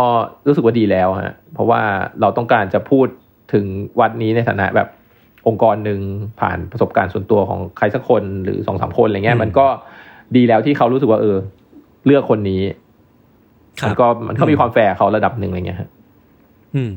[0.46, 1.80] รู้สึกว่าดีแล้วฮะเพราะว่า
[2.20, 3.06] เราต้องการจะพูด
[3.52, 3.64] ถึง
[4.00, 4.88] วัดนี้ในฐานะแบบ
[5.46, 6.00] องค์กรหนึ่ง
[6.40, 9.66] ผ่านประสบการณ์ส่วนตัวของใครสักคนหรือสองสามคนอะไรเงี้ย มันก็
[10.36, 11.36] ดีแล้วที่เขารู้สึกว่าเออ
[12.06, 12.62] เลือกคนนี้
[13.80, 15.88] ครัมับนก็มันก็มีความแฟร์เขาระดับหนึ่งอะไรเงี้ยฮะ
[16.74, 16.90] อืม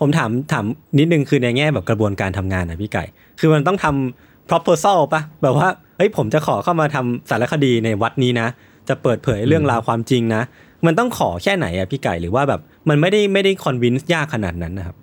[0.00, 0.64] ผมถามถาม
[0.98, 3.04] นิดนึงคือในแง่แบบกระบวนการทำงานนะพี่ไก่
[3.40, 8.48] คือมันต้องทำ proposal ปะแบบว่าเฮ้ยผมจะขอเข้ามาทำสารคดีในวัดนี้นะ
[8.88, 10.42] จะเปิดเผยเรื่องราวความจริงนะ
[10.86, 14.96] มันต้องขอแค่ไหนอะพี่ไก่หรือว่าแบบมันไม่ได้ไม่ได้คอนวินส์ยากขนาดนั้นนะครับ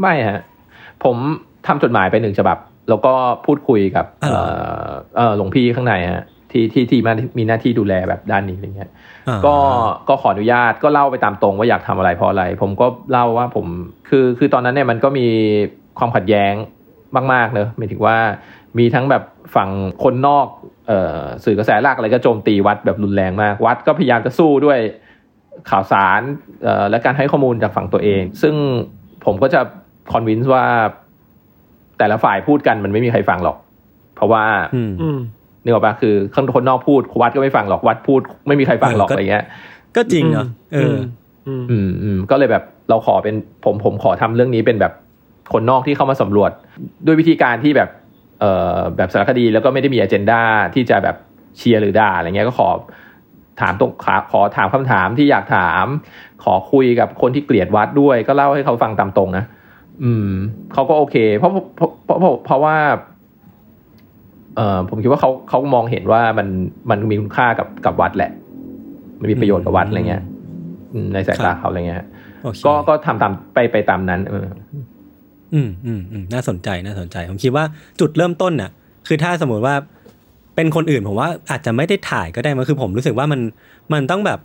[0.00, 0.40] ไม่ฮะ
[1.04, 1.16] ผม
[1.66, 2.58] ทำจดหมายไปหนึ่งฉบับ
[2.88, 3.12] แล้วก็
[3.46, 4.34] พูดคุยกับอ๋อเอ่
[4.86, 8.90] อเอ่อหลวงพี่ข้างในฮะที่ที่ที่มามีหน้าที่ดูแลแบบด้านนี้อะไรเงี้ย
[9.28, 9.56] อ่าก็
[10.08, 13.66] ก็ขออนุญาตก็เล่าไปตามตรงว่าอยากทำอะไรเพราะอะไร ผมก็เล่าว่าผม
[14.08, 15.26] คือคือตอนนั้นเนี่ยมันก็มี
[15.98, 16.54] ความขัดแย้ง
[17.32, 18.16] มากๆเนอะหมายถึงว่า
[18.78, 19.22] มีทั้งแบบ
[19.56, 19.70] ฝั่ง
[20.02, 20.46] คนนอก
[20.88, 24.78] เอ่อสื่อกระแสหลักอะไรก็โจมตีวัดแบบรุนแรงมาก วัดก็พยายามจะสู้ด้วย
[25.70, 26.20] ข่าวสาร
[26.62, 28.54] เอ่อและการให้ข้อมูลจากฝั่งตัวเอง ซึ่ง
[29.24, 29.60] ผมก็จะ
[30.12, 30.64] คอนวินส์ว่า
[31.98, 33.56] แต่ละฝ่ายพูดกันมันไม่มีใครฟังหรอก
[34.16, 34.44] เพราะว่า
[34.74, 35.18] อืมอืม
[35.64, 39.44] นึกออกปะคือข้างคนนอกพูดวัดก็ไม่ฟังหรอกวัดพูดไม่มีใครฟังหรอกเออก็อะไรเงี้ย
[39.96, 41.00] ก็จริงเนาะเอออ
[41.46, 44.92] อืมอืมอืมก็เลยแบบเราขอเป็นผมผมขอทำเรื่องนี้เป็นแบบ
[45.52, 46.50] คนนอกที่เข้ามาสำรวจ
[47.06, 47.88] ด้วยวิธีการที่แบบ
[48.40, 50.42] เอ่อแบบสารคดีแล้วก็ไม่ได้มีอเจนดา
[50.74, 51.16] ที่จะแบบ
[51.58, 52.68] เชียร์หรือด่าอะไรเงี้ยก็ขอ
[53.60, 55.86] ถามตรงขอขอถามคำถามที่อยากถาม
[56.44, 59.44] ขอคุยกับคนที่เกลียดวัดด้วย ก็เล่าให้เขาฟังตามตรงนะ
[60.04, 60.30] อืม
[60.72, 62.76] เขาก็โอเค เพราะเพราะเพราะเพราะเพราะว่า
[64.56, 66.48] เอ่อผมคิดว่าเขาเขามองเห็นว่ามัน
[66.90, 68.30] มันมีคุณค่ากับกับวัดแหละ
[69.20, 70.22] มันมีประโยชน์กับวัดอะไรเงี้ย
[70.92, 72.04] อืมในสายตาเขาอะไรเงี้ย
[72.42, 74.46] โอเคก็ก็ทำตามไปไปตามนั้นเออ
[75.54, 77.64] อืมอืมอืมน่าสนใจน่าสนใจ ผมคิดว่า
[78.00, 78.70] จุดเริ่มต้นน่ะ
[79.08, 79.74] คือถ้าสมมติว่า
[80.60, 83.40] เป็นคนอื่นผมว่าอาจจะไม่ได้ถ่ายก็ได้มันคือผมรู้สึกว่ามัน
[83.92, 84.38] มันต้องแบบ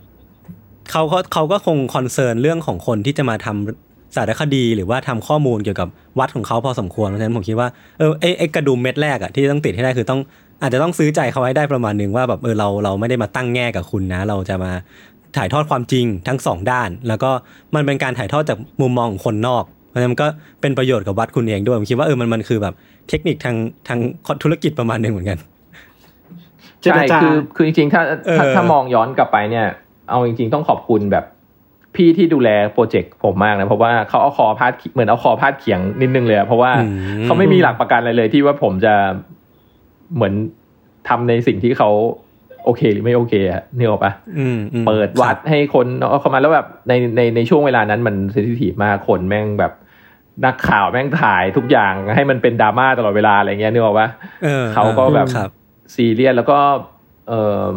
[0.90, 10.20] เขาเขาเขาก็คงคอนเซิร์นเรื่องของคนที่จะมาทำสารคดีหรือว่าทำข้อมูลเกี่ยวกับวัดของเขาพอสมควรเพราะฉะนั้นผมคิดว่าเออไอไอกระดุมเม็ดแรกอะที่ต้องติดให้ได้คือต้อง
[10.62, 14.72] อาจจะต้องซื้อใจเขาไว้ได้ประมาณหนึ่งว่าแบบเออเราเราไม่ได้มาตั้งแง่กับคุณนะ เราจะมา
[15.36, 17.30] ถ่ายทอดความจริงทั้งสองด้าน แล้วก็
[17.74, 20.26] มันเป็นการถ่ายทอดจากมุมมองของคนนอกเพราะฉะนั้นมันก็
[20.60, 22.74] เป็นประโยชน์กับวัดคุณเองด้วยผมคิดว่าเออมันมันคือแบบ
[23.08, 23.56] เทคนิคทาง
[23.88, 23.98] ทาง
[24.42, 25.38] ธุรกิจประมาณหนึ่งเหมือนกัน
[26.86, 28.02] ใช่จาคือคือจริงๆถ้า
[28.38, 29.66] ถ้าเออถ้ามองย้อนกลับไปเนี่ย
[30.10, 31.24] เอาจริง ๆ ต้องขอบคุณแบบ
[31.94, 36.88] พี่ที่ดูแลโปรเจกต์ผมมากนะเพราะว่าเขาเอาคอพาดเหมือนเอาคอพาดเขียงนิดนึงเลยอะเพราะว่าอื
[37.22, 38.94] มเขาไม่มีหลักประกันอะไรเลยที่ว่าผมจะ
[40.14, 40.34] เหมือน
[41.08, 41.90] ทำในสิ่งที่เขา
[42.64, 49.72] โอเคหรือไม่โอเคอะนึกออกปะอืมอืมเปิดวัดให้คนเอาเข้ามาแล้วแบบในในในช่วงเวลานั้นมัน sensitive มากคนแม่งแบบ
[50.44, 54.08] นักข่าวแม่งถ่ายทุกอย่างให้มันเป็นดราม่าตลอดเวลาอะไรเงี้ยนึกออกปะ
[54.46, 55.50] ออเขาก็แบบครับ
[55.94, 56.58] ซีเรียสแล้วก็
[57.28, 57.32] เอ
[57.74, 57.76] อ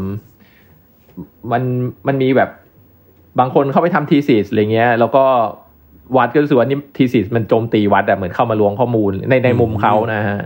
[1.52, 1.64] มัน
[2.08, 2.50] มันมีแบบ
[3.40, 5.26] บางคนเข้าไปทำทีสิสอะไรเงี้ย แล้วก็
[6.18, 10.40] วัดก็รู้สึกว่านี่ทีสิสมันโจมตีวัดอะเหมือนเข้ามาลวงข้อมูลในในมุมเขานะฮะ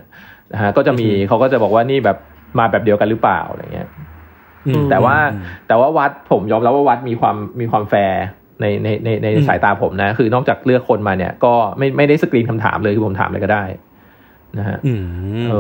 [0.54, 2.18] นะฮะก็จะมีเขาก็จะบอกว่านี่แบบ
[2.60, 3.90] มาแบบเดียวกันหรือเปล่าอะไรเงี้ย
[4.68, 8.24] อืมแต่ว่าอืมแต่ว่าวัดผมยอมรับว่าวัดมีความมีความแฟร์
[8.62, 13.64] ในในในในอืมสายตาผมนะ คือนอกจากเลือกคนมาเนี่ย ก็ไม่ไม่ได้สกรีนคำถามเลยคือผมถามอะไรก็ได้
[14.58, 15.54] นะฮะอืมเอ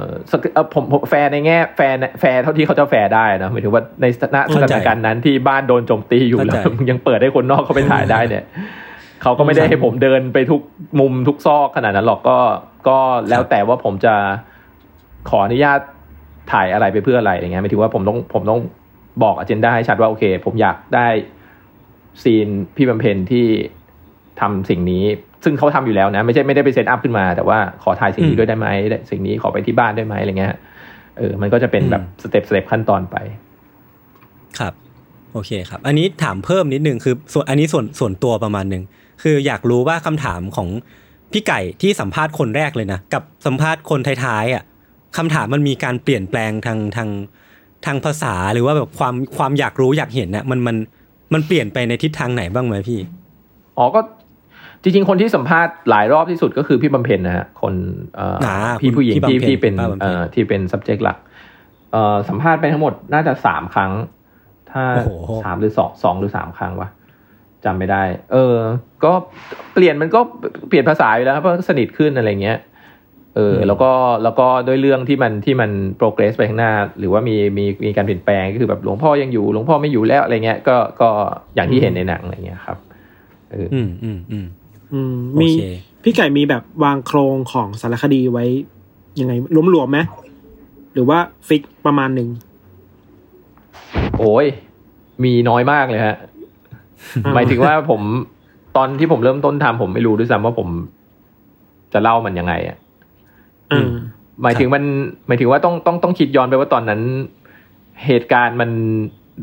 [0.00, 8.44] อสกเอ่อผมผมแฟร์ในแง่แฟร์แฟร์เท่าที่เขาจะแฟร์ได้นะหมายถึงว่าในสถานสเข้าใจถานการณ์นั้นที่บ้านโดนโจมตีอยู่เข้าแล้ใจวยังเปิดให้คนนอกเขาไปถ่ายได้เนี่ย
[9.22, 10.60] เขาก็ไม่ได้ให้ผมเดินไปทุก
[11.00, 12.38] มุมทุกซอกขนาดนั้นหรอกก็
[12.88, 12.98] ก็
[13.30, 14.14] แล้วแต่ว่าผมจะ
[15.30, 15.80] ขออนุญาต
[16.52, 18.60] ถ่ายอะไรไปเพื่ออะไรอย่างเงี้ยหมายถึงว่าผมต้องผมต้อง
[19.22, 21.06] บอกอเจนดาให้ชัดว่าโอเค ผมอยากได้
[22.22, 23.46] ซีนพี่บำเพ็ญที่
[24.40, 25.04] ทำสิ่งนี้
[25.44, 30.54] ซึ่งเขาทำอยู่แล้วนะ ไม่ใช่ไม่ได้ไป set up ขึ้นมา แต่ว่าขอถ่ายสิ่งนี้ด้วยได้ไหมได้สิ่งนี้ขอไปที่บ้านได้ไหมอะไรเงี้ย
[31.18, 33.16] เออ มันก็จะเป็นแบบ step step ขั้นตอนไป
[34.58, 34.72] ครับ
[35.32, 38.82] โอเคครับ อันนี้ถามเพิ่มนิดนึงคือ ส่วนอันนี้ส่วนส่วนตัวประมาณหนึ่ง
[39.22, 40.68] คืออยากรู้ว่าคำถามของ
[41.32, 44.62] พี่ไก่ที่สัมภาษณ์คนแรกเลยนะกับสัมภาษณ์คนท้ายๆอะ
[45.16, 47.08] คำถามมันมีการเปลี่ยนแปลงทางทาง
[47.86, 50.76] ทางภาษาหรือว่าแบบความความอยากรู้อยากเห็นน่ะมันมัน
[51.32, 53.00] มันเปลี่ยนไปในทิศทางไหนบ้างไหมพี่
[53.78, 54.00] อ๋อก็
[54.82, 57.74] จริงๆ คนที่สัมภาษณ์หลายรอบที่สุดก็คือพี่บำเพ็ญนะฮะคน
[58.16, 61.18] เอ่ออ่าพี่ผู้หญิงพี่ที่บำเพ็ญที่เป็นป้าบำเพ็ญเอ่อที่เป็น subject หลัก
[61.92, 63.92] เอ่อสัมภาษณ์ไปทั้งหมดน่าจะสามครั้ง
[64.70, 66.88] ถ้าโอ้โหสามหรือสองสองหรือสามครั้งวะ
[67.64, 68.54] จำไม่ได้ เออ
[69.04, 69.12] ก็
[69.74, 70.20] เปลี่ยนมันก็
[70.68, 72.58] เปลี่ยนภาษาอยู่แล้วครับเพราะสนิทขึ้นอะไรเงี้ย
[73.36, 73.90] เออแล้วก็
[74.24, 81.10] แล้วก็ด้วยเรื่องที่มันที่มัน progress ไปข้างหน้า หรือว่ามีมีมีการเปลี่ยนแปลงก็คือแบบหลวงพ่อยังอยู่หลวงพ่อไม่อยู่แล้วอะไรเงี้ยก็ก็
[81.54, 82.78] อย่างที่เห็นในหนังอะไรเงี้ยครับ
[83.52, 84.46] เออออืมอืมอืม
[84.92, 85.64] อืมโอมีเค
[86.02, 88.44] พี่ไก่มีแบบวางโครงของสารคดีไว้
[89.20, 89.32] ยังไง
[89.74, 89.98] รวมๆไหม
[90.92, 92.28] หรือว่าฟิกประมาณหนึ่ง
[94.18, 94.46] โอ้ย
[95.24, 96.16] มีน้อยมากเลยฮะ
[97.24, 98.00] อ่าหมายถึงว่าผม
[98.76, 100.68] ตอนที่ผมเริ่มต้นทำผมไม่รู้ด้วยซ้ำว่าผม
[101.92, 102.76] จะเล่ามันยังไงอะ
[103.72, 103.88] อ่า
[104.42, 104.82] หมายถึงมัน
[105.26, 107.00] หมายถึงว่าต้องต้องต้องคิดย้อนไปว่าตอนนั้น
[108.06, 108.70] เหตุการณ์มัน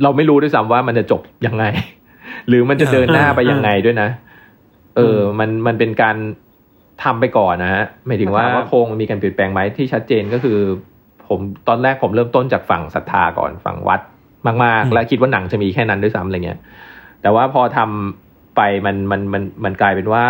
[0.04, 1.64] เราไม่รู้ด้วยซ้ำว่ามันจะจบยังไง
[2.48, 4.10] หรือมันจะเดินหน้าไปยังไงด้วยนะ
[4.96, 6.16] เออ มันมันเป็นการ
[7.04, 10.60] ทำไปก่อนนะฮะหมายถึงว่าโครงมันมีการเปลี่ยนแปลงไหมที่ชัดเจนก็คือ
[11.28, 14.02] ผมตอนแรกผมเริ่มต้นจากฝั่งศรัทธาก่อนฝั่งวัด
[14.48, 16.60] มากอืๆมและคิดว่าหนังจะมีแค่นั้นด้วยซ้ำอะไรเงี้ย
[17.22, 20.24] แต่ว่าพอทำไปมันมันมันมันกลายเป็นว่า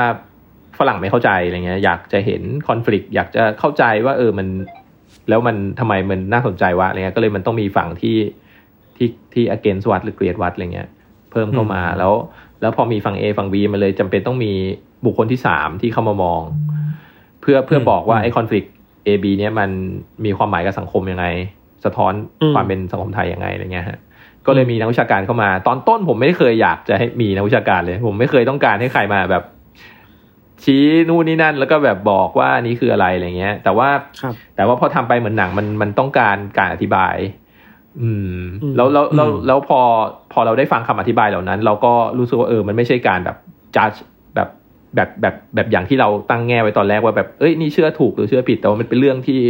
[0.79, 4.47] ฝรั่งไม่เข้าใจอะไรเงี้ย อยากจะเห็นคอน FLICT อยากจะเข้าใจว่า เออมัน
[5.29, 8.17] แล้วมันทำไมมันน่าสนใจวะอะไรเงี้ยก็เลยมันต้องมีฝั่งที่
[8.97, 10.89] ที่ที่ against วัดหรือเกลียดวัดอะไรเงี้ย
[11.31, 12.13] เพิ่มเข้ามาแล้ว
[12.65, 14.51] แล้วพอมีฝั่ง A ฝั่ง B มันเลยจำเป็นต้องมี
[15.05, 16.41] บุคคลที่สามที่เข้ามามอง
[17.41, 18.65] เพื่อเพื่อบอกว่าไอ้คอน FLICT
[19.07, 19.69] A B เนี้ยมัน
[20.25, 21.25] มีความหมายกับสังคมยังไง
[21.85, 23.97] สะท้อนอืมความเป็นสังคมไทยยังไงอะไรเงี้ยฮะ
[24.45, 29.43] ก็เลยมีนักวิชาการเข้ามา ตอนต้นผมไม่เคยอยากจะให้มีนักวิชาการเลย ผมไม่เคยต้องการให้ใครมาแบบ
[30.63, 33.89] ชี้นู่นนี่นั่น แล้วก็แบบบอกว่านี่คืออะไรอะไรเงี้ย แต่ว่า
[34.21, 37.15] ครับแต่ว่าพอทำไปเหมือนหนังมันมันต้องการการอธิบาย
[38.01, 39.79] อืมอืมแล้วแล้วแล้วอืมแล้วพอ
[40.33, 43.37] พอเราได้ฟังคำอธิบายเหล่านั้น เราก็รู้สึกว่าเออ มันไม่ใช่การแบบ
[43.77, 43.91] จัด
[44.35, 44.49] แบบ
[44.95, 49.41] แบบแบบแบบอย่างที่เราตั้งแง่ไว้ตอนแรกว่าแบบเอ้ยนี่เชื่อถูกหรือเชื่อผิดแต่ว่ามันเป็นเรื่องที่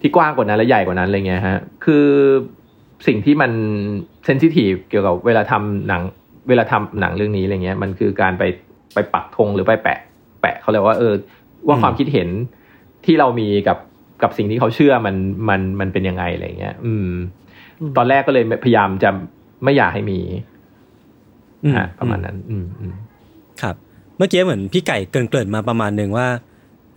[0.00, 2.06] ที่กว้างกว่านั้นและใหญ่กว่านั้นอะไรเงี้ยฮะ คือ
[3.06, 3.52] สิ่งที่มัน
[4.24, 6.02] เซนซิทีฟเกี่ยวกับเวลาทำหนัง
[6.48, 8.42] เวลาทำหนังเรื่องนี้อะไรเงี้ย มันคือการไป
[8.94, 9.98] ไปปักธงหรือไปแปะ
[10.40, 11.14] แปะเขาเรียกว่าเออ
[11.68, 12.28] ว่าอืมความคิดเห็น
[13.04, 13.78] ที่เรามีกับ
[14.22, 15.16] กับสิ่งที่เขาเชื่อมัน
[15.48, 17.08] มันมันเป็นยังไงอะไรเงี้ย อืม
[17.96, 19.10] ตอนแรกก็เลยพยายามจะ
[19.64, 20.18] ไม่อยากให้มี
[21.64, 22.94] อืมฮะประมาณนั้น อืมอืม
[23.62, 23.74] ครับ
[24.16, 26.26] เมื่อกี้เหมือนพี่ไก่เกรินๆมาประมาณหนึ่งว่า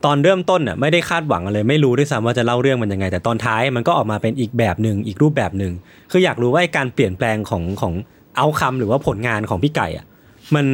[0.05, 5.73] ตอนเริ่มต้นน่ะไม่ได้คาดหวังอะไรไม่รู้ด้วยซ้ำว่าจะเล่าเรื่องมันยังไง แต่ตอนท้ายมันก็ออกมาเป็นอีกแบบหนึ่งอีกรูปแบบหนึ่ง
[6.11, 7.93] คืออยากรู้ว่าไอ้การเปลี่ยนแปลงของของ
[8.37, 10.05] เอาคำหรือว่าผลงานของพี่ไก่อะ
[10.55, 10.65] มัน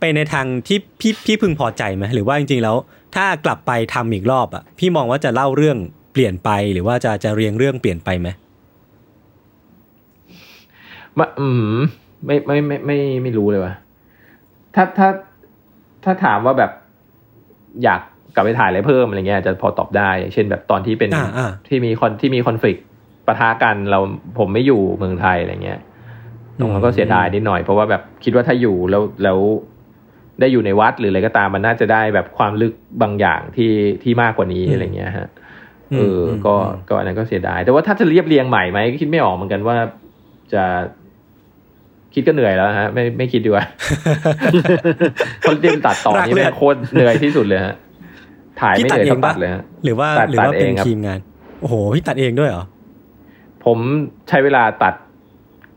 [0.00, 2.76] ไปในทางที่พี่พี่พึงพอใจไหมหรือว่าจริงๆแล้ว
[3.14, 5.78] ถ้ากลับไปทำอีกรอบอะพี่มองว่าจะเล่าเรื่อง
[6.12, 8.28] เปลี่ยนไปหรือว่าจะจะเรียงเรื่องเปลี่ยนไปไหม
[11.16, 11.80] ไม่อืม
[12.26, 13.74] ไม่ไม่ไม่ไม่ไม่รู้เลยว่ะ
[14.74, 15.08] ถ้าถ้า
[16.04, 16.70] ถ้าถามว่าแบบ
[17.84, 18.00] อยาก
[18.34, 22.80] กลับไปถ่ายอะไรเพิ่มอะไรเงี้ยอาจจะพอตอบได้อย่างเช่นแบบตอนที่เป็นอ่าอ่าที่มีคอนที่มีคอนฟ lict
[23.26, 23.98] ปะทะกันเรา
[24.38, 25.80] ผมไม่อยู่เมืองไทยอะไรเงี้ย
[26.58, 29.38] ตรงนั้นก็เสียดายนิดหน่อย เพราะว่าแบบคิดว่าถ้าอยู่แล้วแล้ว
[30.40, 32.72] ได้อยู่ในวัดหรืออะไรก็ตามมันน่าจะได้แบบความลึก
[33.02, 33.72] บางอย่างที่
[34.02, 35.28] ที่มากกว่านี้อะไรเงี้ยฮะ
[35.96, 39.76] เอออมก็อืมก็อันนั้นก็เสียดาย แต่ว่าถ้าจะเรียบเรียงใหม่ไหมก็คิดไม่ออกเหมือนกันว่า
[40.52, 40.62] จะ
[42.14, 43.64] คิดก็เหนื่อยแล้วฮะ ไม่ไม่คิดดีกว่า
[45.40, 47.74] เพราะเรียนตัดต่อรักนี่เลยแม่งโคตรเหนื่อยที่สุดเลยฮะ
[48.60, 51.18] ถ่ายพี่ไม่ตัเหดนื่อยเองเท่าตัปะดเลยฮะหรือว่าตัดหรือว่าตัดเป็นเองครับทีมงาน
[51.60, 52.64] โอ้โหพี่ตัดเองด้วยเหรอ
[53.64, 53.78] ผม
[54.28, 54.94] ใช้เวลาตัด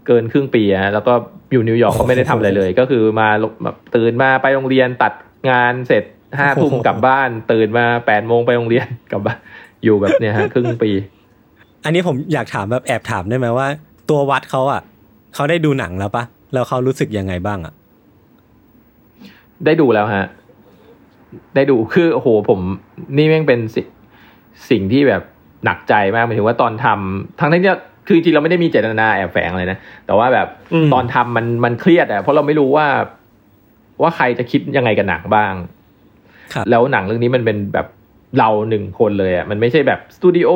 [0.07, 1.13] เกินครึ่งปีฮะแล้วก็
[1.51, 3.29] อยู่นิวยอร์กก็ไม่ได้ทำอะไรเลย ก็คือมา
[3.63, 5.13] แบบตื่นมาไปโรงเรียนตัด
[5.49, 6.03] งานเสร็จ
[6.37, 9.37] ห้าทุ่มโอ้โหกลับบ้าน ตื่นมาแปดโมงไปโรงเรียนกลับบ้าน
[9.83, 10.89] อยู่แบบเนี้ยฮะครึ่งปี
[11.85, 13.67] อันนี้ผมอยากถามแบบแอบถามได้ไหมว่า
[14.09, 14.81] ตัววัดเขาอะ
[15.37, 16.23] เขาได้ดูหนังแล้วปะ
[16.53, 17.73] แล้วเขารู้สึกยังไงบ้างอะ
[19.65, 20.25] ได้ดูแล้วฮะ
[21.55, 22.59] ได้ดูคือโอ้โหผม
[23.17, 23.81] นี่แม่งเป็นสิ
[24.69, 25.23] สิ่งที่แบบ
[25.65, 27.73] หนักใจมากหมายถึงว่าตอนทำทั้งที่
[28.05, 32.87] คือจริงๆเราไม่ได้มีเจตนาแอบแฝงอะไรนะแต่ว่าแบบอืมตอนทำมันมันเครียดอะเพราะเราไม่รู้ว่า
[34.01, 35.53] ว่าใครจะคิดยังไงกับหนังบ้าง
[36.53, 37.87] ครับแล้วหนังเรื่องนี้มันเป็นแบบ
[38.39, 40.49] เราหนึ่งคนเลยอะมันไม่ใช่แบบสตูดิโอ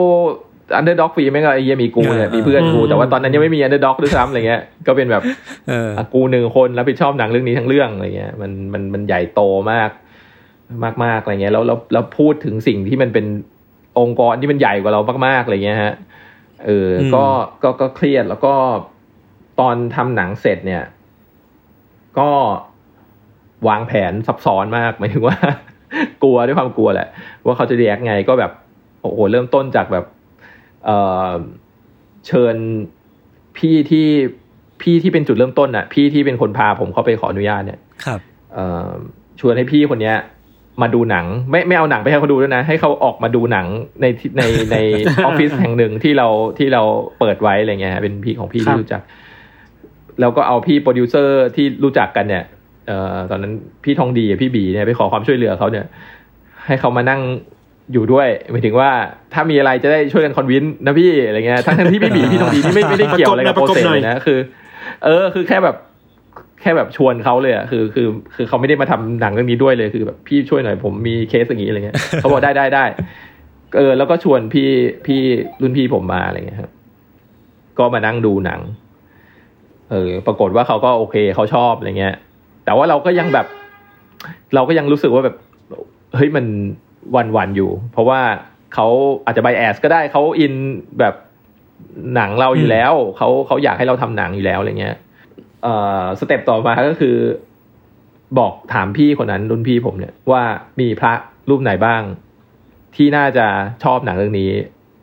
[0.76, 5.24] Underdog ฟรีไม่ก็ไอ้เหี้ยมีกูเนี่ยมีเพื่อนกู แต่ว่าตอนนั้นยังไม่มี Underdog ด้วยซ้ำอะไรเงี้ยก็เป็นแบบ
[5.70, 9.90] เอออะกูหนึ่งคนรับผิดชอบหนังเรื่องนี้ทั้งเรื่องอะไรเงี้ยมันมันมันใหญ่โตมาก
[10.84, 13.26] มากมากอะไรเงี้ยแล้วแล้วแล้วพูดถึงสิ่งที่มันเป็น
[14.00, 15.94] องค์กรที่มันใหญ่กว่าเรามากๆอะไรเงี้ยฮะ
[16.66, 17.26] เอออมก็
[17.64, 18.54] ก็ก็เครียดแล้วก็
[19.60, 20.84] ตอนทำหนังเสร็จเนี่ย
[22.20, 22.30] ก็
[23.68, 25.38] วางแผนซับซ้อนมากหมายถึงว่า
[26.24, 27.08] กลัวด้วยความกลัวแหละ
[27.46, 28.52] ว่าเขาจะเรียกไงก็แบบ
[29.02, 30.06] โอ้โหเริ่มต้นจากแบบ
[30.86, 31.30] เอ่อ
[32.28, 32.56] เชิญ
[33.58, 34.08] พี่ที่
[34.82, 38.20] พี่ที่เป็นจุดเริ่มต้นอะ พี่ที่เป็นคนพาผมเข้าไปขออนุญาตเนี่ยครับ
[38.54, 38.90] เอ่อ
[39.40, 40.18] ชวนให้พี่คนเนี้ย
[40.82, 43.68] มาดูหนัง ไม่ไม่เอาหนังไปให้เขาดูด้วยนะ ให้เขาออกมาดูหนัง
[44.02, 44.78] ในที่ในใน
[45.26, 46.82] ออฟฟิศแห่งหนึ่งที่เราที่เรา
[47.20, 49.02] เปิดไว้อะไรเงี้ยฮะเป็นพี่ของพี่ครัที่บรู้จัก
[50.22, 52.44] แล้วก็เอาพี่โปรดิวเซอร์ที่รู้จักกันเนี่ย
[52.88, 55.86] เอ่อตอนนั้นพี่ทองดีกับพี่บีเนี่ยไปขอความช่วยเหลือเขาเนี่ย
[56.66, 57.22] ให้เขามานั่ง
[57.94, 58.90] อยู่ด้วยหมายถึงว่า
[59.34, 64.40] ถ้ามีอะไรจะได้ช่วยกันคอนวินนะพี่อะไรเงี้ยทั้งทั้งที่พี่บีพี่ทองดีนี่ไม่ไม่ได้เกี่ยวอะไรกับปโประรกบเซสหน่อยเลยนะคือ
[65.06, 65.76] เออ คือแค่แบบ
[66.62, 72.86] แค่แบบชวนเขาเลยอะคือคือ คือเขาไม่ได้มาทำหนังเรื่องนี้ด้วยเลยคือแบบพี่ช่วยหน่อยผมมีเคสอย่างนี้อะไรเงี้ยเขาบอกได้ได้ได้
[73.78, 74.70] เออแล้วก็ชวนพี่
[75.06, 75.20] พี่
[75.62, 76.72] รุ่นพี่ผมมาอะไรเงี้ยครับ
[77.80, 78.62] ก็มานั่งดูหนัง
[79.92, 82.16] เออ ปรากฏว่าเขาก็โอเคเขาชอบอะไรเงี้ย
[82.66, 83.48] แต่ว่าเราก็ยังแบบ
[84.56, 85.36] เราก็ยังรู้สึกว่าแบบ
[86.16, 86.46] เฮ้ยมัน
[87.16, 88.22] วันวันๆอยู่ เพราะว่า
[88.74, 88.88] เขา
[89.26, 90.54] อาจจะไบแอสก็ได้เขาอิน
[91.00, 91.16] แบบ
[92.16, 94.96] หนังเราอยู่แล้วเขาเขาอยากให้เราทำหนังอยู่แล้วอะไรเงี้ย
[95.64, 97.16] เอ่อสเต็ปต่อมาก็คือ
[98.38, 100.44] บอกถามพี่คนนั้นรุ่นพี่ผมเนี่ยว่า
[100.80, 101.14] มีพระ
[101.50, 102.02] รูปไหนบ้าง
[102.96, 103.46] ที่น่าจะ
[103.84, 104.50] ชอบหนังเรื่องนี้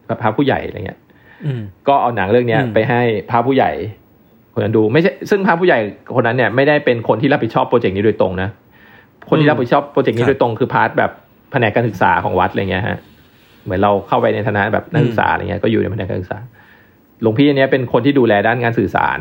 [0.06, 0.98] แบบพระผู้ใหญ่อะไรเงี้ย
[1.44, 3.70] อืมก็เอาหนังเรื่องเนี้ยอืมไปให้พระผู้ใหญ่
[4.54, 5.78] คนนั้นดูไม่ใช่ซึ่งพระผู้ใหญ่
[6.14, 8.48] คนนั้นเนี่ยไม่ได้เป็นคนที่รับผิดชอบ project นี้โดยตรงนะ
[9.28, 11.10] คนที่รับผิดชอบ project นี้โดยตรงคือ part แบบ
[11.50, 12.98] แผนกการศึกษาของวัดอะไรเงี้ยฮะ
[13.64, 16.38] เหมือนเราเข้าไปในฐานะแบบนักศึกษาอะไรเงี้ยก็อยู่ในแผนกการศึกษา
[17.22, 19.18] หลวงพี่อันเนี้ยเป็นคนที่ดูแลด้านงานสื่อสาร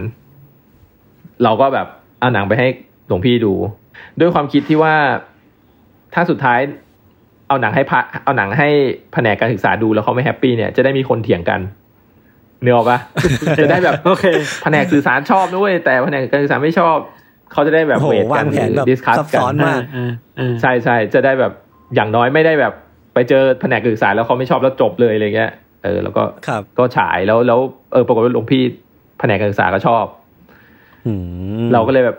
[1.44, 1.88] เราก็แบบ
[2.20, 2.68] เอาหนังไปให้
[3.08, 3.54] หลวงพี่ดู
[4.20, 4.96] ด้วยความคิดที่ว่า
[6.14, 6.60] ถ้าสุดท้าย
[7.48, 8.70] เอาหนังให้พระเอาหนังให้
[9.14, 11.60] แผนกการศึกษาดูแล้วเขาไม่แฮปปี้เนี่ยจะได้มีคนเถียงกัน
[12.62, 13.00] เนื้ออกปะ
[13.60, 14.26] จะได้แบบโอเค
[14.64, 16.98] แผนกสื่อสารชอบด้วย แต่แผนกการศึกษาไม่ชอบ
[17.52, 21.54] เขาจะได้แบบโอ้โหเวทกัวานงแผนแบบดิสคัสซับกัซ้อนนมากอ่าอ่าใช่ใช่จะได้แบบ
[21.96, 22.74] อย่างน้อยไม่ได้แบบ
[23.14, 25.52] ไปเจอแผนกการศึกษาแล้วเขาไม่ชอบแล้วจบเลยอะไรเงี้ย
[25.84, 27.60] เออแล้วก็ครับก็ฉายแล้วแล้ว
[27.94, 28.64] เออปรากฏว่าหลวงพี่
[29.20, 30.06] แผนกการศึกษาก็ชอบ
[31.06, 31.12] อื
[31.64, 32.18] มเราก็เลยแบบ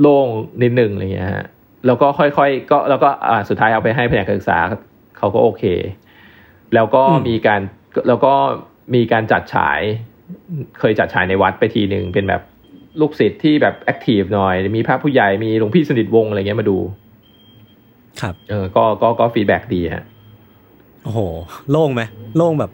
[0.00, 0.26] โล่ง
[0.62, 1.46] นิดหนึ่งอะไรเงี้ยฮะ
[1.86, 4.58] แล้วก็ค่อยๆก็แล้วก็อ่าสุดท้ายเอาไปให้แผนกการศึกษา
[5.18, 5.64] เขาก็โอเค
[6.74, 7.60] แล้วก็มีการ
[8.08, 8.32] แล้วก็
[8.94, 9.80] มีการจัดฉาย
[10.78, 12.42] เคยจัดฉายในวัดไปทีหนึ่งเป็นแบบ
[13.00, 16.78] ลูกศิษย์ที่แบบ active หน่อย มีพระผู้ใหญ่มีหลวงพี่สนิทวงศ์อะไรเงี้ยมาดู
[18.20, 20.04] ครับ เออ ก็ก็ก็ feedback ดีฮะ
[21.04, 21.20] โอ้โห
[21.70, 22.02] โล่งไหม
[22.36, 22.70] โล่งแบบ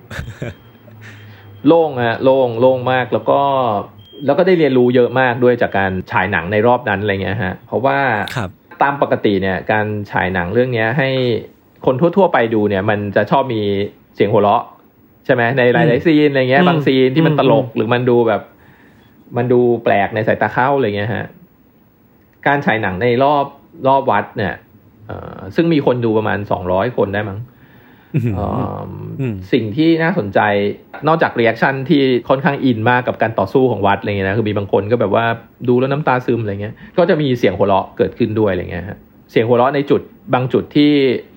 [1.67, 3.41] โล่งฮะโล่งโล่งมากแล้วก็
[4.27, 7.99] แล้วก็ได้เรียนรู้เยอะมากด้วยจากการฉายหนังในรอบนั้นอะไรเงี้ยฮะ เพราะว่า
[8.37, 8.51] ครับ
[8.83, 11.09] ตามปกติเนี่ย การฉายหนังเรื่องเนี้ย ให้
[11.87, 13.63] คนทั่ว ๆ ไปดูเนี่ย มันจะชอบมี
[14.15, 14.65] เสียงหัวเราะ
[15.25, 18.43] ใช่ไหมในหลายๆซีนอะไรเงี้ยอืมบางซีนที่มันอืมตลกหรือมันดูแบบ
[19.37, 21.27] มันดูแปลกในสายตาเข้าอะไรเงี้ยฮะ
[22.47, 23.45] การฉายหนังในรอบ
[23.89, 24.66] รอบวัดเนี่ยเอ่อ
[25.57, 27.39] ซึ่งมีคนดูประมาณสองร้อยคนได้มั้ง
[28.15, 28.47] อืมเอิ่
[28.89, 28.91] ม
[29.21, 30.41] อืมสิ่งที่น่าสนใจ
[31.09, 35.25] นอกจาก reaction ที่ค่อนข้าง in มากกับการต่อสู้ของวัดอะไรเงี้ยนะคือมีบางคนก็แบบว่า
[35.69, 38.99] ดูแล้วน้ำตาซึมอะไรเงี้ยก็จะมีเสียงหัวเราะเกิดขึ้นด้วยอะไรเงี้ยฮะ
[39.31, 40.01] เสียงหัวเราะในจุด
[40.35, 40.91] บางจุดที่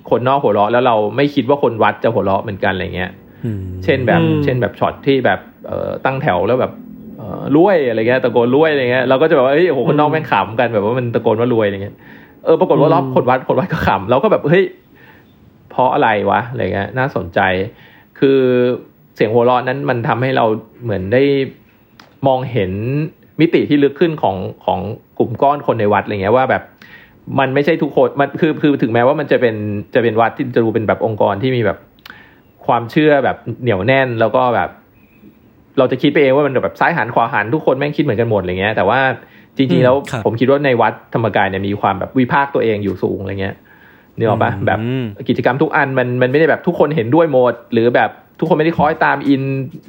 [0.10, 3.12] คนนอกหัวเราะแล้วเราไม่คิดว่าคนวัดจะหัวเราะเหมือนกันอะไรเงี้ย
[3.46, 6.72] อืมเช่นแบบอืมเช่นแบบช็อตที่แบบเอ่อตั้งแถวแล้วแบบ
[7.18, 11.96] เอ่อรวยอะไรเงี้ยตะโกนรวยอะไรเงี้ยเราก็จะแบบว่าเฮ้ยโอ้โหคนนอกแม่งขำกันแบบว่ามันตะโกนว่ารวยอะไรเงี้ย
[12.46, 14.66] เออปรากฏว่ารอบคนวัดคนวัดก็ขำเราก็แบบเฮ้ย
[15.72, 17.40] เพราะอะไรวะอะไรเงี้ยน่าสนใจ
[18.20, 18.40] คือ
[19.16, 20.46] เสียงหัวเราะนั้นมันทำให้เรา
[20.84, 21.24] เหมือนได้
[22.28, 22.72] มองเห็น
[23.40, 24.80] มิติที่ลึกขึ้นของของ
[25.18, 26.64] กลุ่มก้อนคนในวัดอะไรเงี้ยว่าแบบ
[27.40, 29.56] มันไม่ใช่ทุกคนมันคือคือถึงแม้ว่ามันจะเป็น
[29.96, 31.78] จะเป็นวัดที่จะดูเป็นแบบองค์กรที่มีแบบ
[32.66, 34.70] ความเชื่อแบบเหนียวแน่นแล้วก็แบบ
[35.78, 39.00] เราจะคิดไปเองว่ามันแบบซ้ายหันขวาหันทุกคนแม่งคิดเหมือนกันหมดอะไรเงี้ย แต่ว่า
[39.58, 43.56] จริงๆแล้วครับผมคิดว่าในวัดธรรมกายเนี่ยมีความแบบวิพากษ์ตัวเองอยู่สูงอะไรเงี้ย
[44.18, 48.10] นึกออกปะแบบอืมกิจกรรมทุกอันมันมันไม่ได้แบบทุกคนเห็นด้วยหมด หรือแบบ
[48.40, 49.42] ทุกคนไม่ได้คอยตามอิน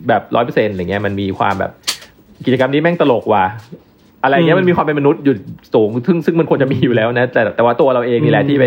[0.09, 1.71] แบบร้อยเปอร์เซ็นต์อะไรเงี้ยมันมีความแบบ
[2.47, 3.45] กิจกรรมนี้แม่งตลกว่ะ
[4.23, 5.35] อะไรเงี้ยมันมีความเป็นมนุษย์อยู่
[5.75, 8.65] สูงซึ่งซึ่งมันควรจะมีอยู่แล้วนะ แต่แต่ว่าตัวเราเองนี่แหละที่ไป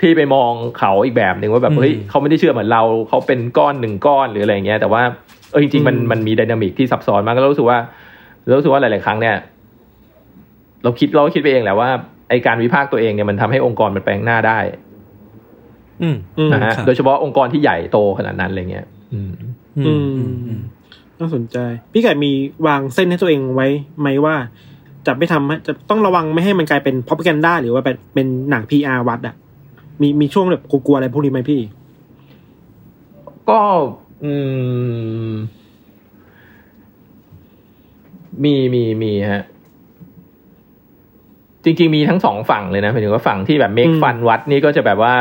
[0.00, 5.02] ที่ไปมองเขาอีกแบบหนึ่งว่าแบบอืมเฮ้ยเขาไม่ได้เชื่อเหมือนเราเขาเป็นก้อนหนึ่งก้อนหรืออะไรเงี้ยแต่ว่า
[5.50, 7.78] เออจริงๆมันอืมมันมีไดนามิกที่ซับซ้อนมากก็รู้สึกว่า
[8.44, 9.36] เรารู้สึกว่าหลาย ๆ ครั้งเนี่ย
[10.82, 11.88] เราคิดเราก็คิดไปเองแหละว่า
[12.28, 14.58] ไอการวิพากษ์ตัวเองเนี่ยมันทำให้องค์กรมันไปข้างหน้าได้
[16.02, 16.16] อืม
[16.52, 19.32] นะฮะครับโดยเฉพาะองค์กรที่ใหญ่โตขนาดนั้นอะไรเงี้ยอืม
[19.78, 20.60] อือืมมอืม อืม
[21.20, 21.56] น่าสนใจ
[21.92, 22.32] พี่ไก่มี
[22.66, 23.68] วางเส้นให้ตัวเองไว้
[24.00, 24.34] ไหมว่า
[25.06, 29.34] จะไม่ทำให้จะต้องระวังไม่ให้มันกลายเป็นพ r o p a g a n d a หรือว่าเป็นเป็นหนัง PR วัดอะ
[30.00, 31.60] มีมีช่วงแบบกลัวๆอะไรพวกนี้ไหมพี่
[33.50, 33.60] ก็
[34.24, 34.32] อื
[35.30, 35.32] ม
[38.44, 39.44] มีมีมีฮะ
[41.64, 45.14] จริง ๆ มีทั้งสองฝั่งเลยนะหมายถึงว่าฝั่งที่แบบเมคอืมฟันวัดนี่ก็จะแบบว่า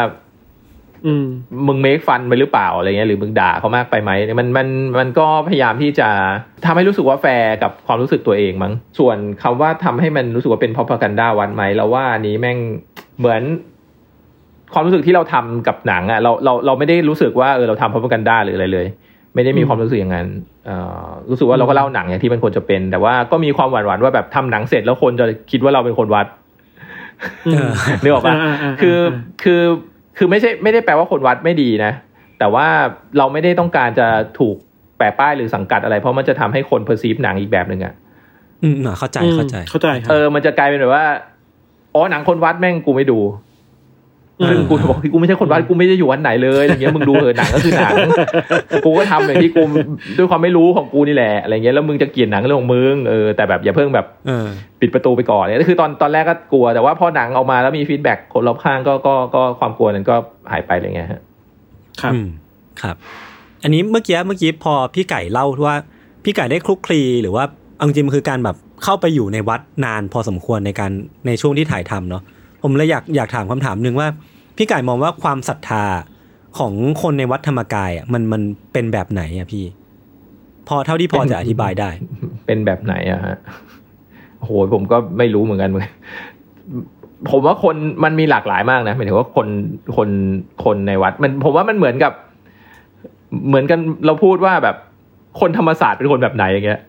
[1.05, 1.25] อืม
[1.67, 4.67] มึงเมคฟันไปหรือเปล่าอะไรเงี้ยหรือมึงด่าเขามากไปไหมมันมัน
[4.99, 6.09] มันก็พยายามที่จะ
[6.65, 12.57] ทำให้รู้สึกว่าแฟร์กับความรู้สึกตัวเองมั้งส่วนคำว่าทำให้มันรู้สึกว่าเป็นพ r o p a g a n d a วัดไหมเราว่าอันนี้แม่ง
[13.19, 13.41] เหมือน
[14.73, 18.87] ความรู้สึกที่เราทำกับหนังอะเราเราเราไม่ได้รู้สึกว่าเออเราทำพ r o p a g a n d a หรืออะไรเลย
[19.35, 20.27] ไม่ได้มีความรู้สึกอย่างนั้น
[20.65, 26.27] เอ่อรู้สึกว่าเราก็เล่าหนังอย่างที่มันควรจะเป็น แต่ว่าก็มีความหวั่นหวั่นๆว่าแบบทำหนังเสร็จแล้วคนจะคิดว่าเราเป็นคนวัด
[27.47, 27.69] อืม
[28.01, 28.99] นึกออกปะอ่าอ่าอ่าคือ
[29.43, 29.61] คือ
[30.17, 31.91] คือไม่ใช่ไม่ได้แปลว่าคนวัดไม่ดีนะ
[32.39, 32.65] แต่ว่า
[33.17, 34.07] เราไม่ได้ต้องการจะ
[34.39, 34.55] ถูก
[34.97, 37.93] แปะป้ายหรือสังกัดอะไร เพราะมันจะทำให้คนเพอร์ซีฟหนังอีกแบบหนึ่งอะ
[38.63, 41.05] อืมอะเข้าใจเข้าใจเข้าใจครัเออมันจะกลายเป็นแบบว่า
[41.93, 43.19] อ๋อหนังคนวัดแม่งกูไม่ดู
[44.41, 47.93] อืมกูบอกที่กูไม่ใช่คนวัดกูไม่ได้อยู่วัดไหนเลยอย่างเงี้ยมึงดูเถอะหนังก็คือหนัง
[48.85, 49.63] กูก็ทำอย่างที่กู
[50.17, 54.47] ด้วยความไม่รู้ของกูนี่แหละอะไรเงี้ยแล้วมึงจะเกลียดหนังเรื่องของมึงเออแต่แบบอย่าเพิ่งแบบเออ
[54.81, 60.15] ปิดประตูไปก่อนเนี่ยคือตอนตอนแรกก็กลัวแต่ว่าพอหนังออกมาแล้วมี feedback คนรอบข้างก็ก็ก็ความกลัวนั้นก็
[60.51, 61.21] หายไปอะไรเงี้ยฮะ
[62.01, 62.27] ครับอืม
[62.81, 62.95] ครับ
[63.63, 65.75] อันนี้เมื่อกี้เมื่อกี้พอพี่ไก่เล่าว่า
[66.23, 67.43] พี่ไก่ได้คลุกคลีหรือว่า
[67.75, 70.91] เอาจริงๆมันคือการแบบเข้าไปอยู่ในวัดนานพอสมควรในการ
[71.27, 72.23] ในช่วงที่ถ่ายทำเนาะ
[72.63, 74.07] ผมเลยอยากอยากถามคำถามหนึ่งว่า
[74.57, 75.83] พี่ไก่มองว่าความศรัทธา
[76.59, 78.41] ของคนในวัดธรรมกายอะมันมัน
[78.73, 79.65] เป็นแบบไหนอะพี่
[80.67, 81.89] พอเท่าที่พอจะอธิบายได้
[82.47, 83.37] เป็นแบบไหนอะฮะ
[84.39, 85.93] โหผมก็ไม่รู้เหมือนกันเหมือนกัน
[87.29, 89.47] ผมว่าคนมันมีหลากหลายมากนะหมายถึงว่าคน
[89.97, 90.09] คน
[90.63, 92.13] คนในวัด มันผมว่ามันเหมือนกับ
[93.47, 94.75] เหมือนกันเราพูดว่าแบบ
[95.39, 96.81] คนธรรมศาสตร์เป็นคนแบบไหนอย่างเงี้ย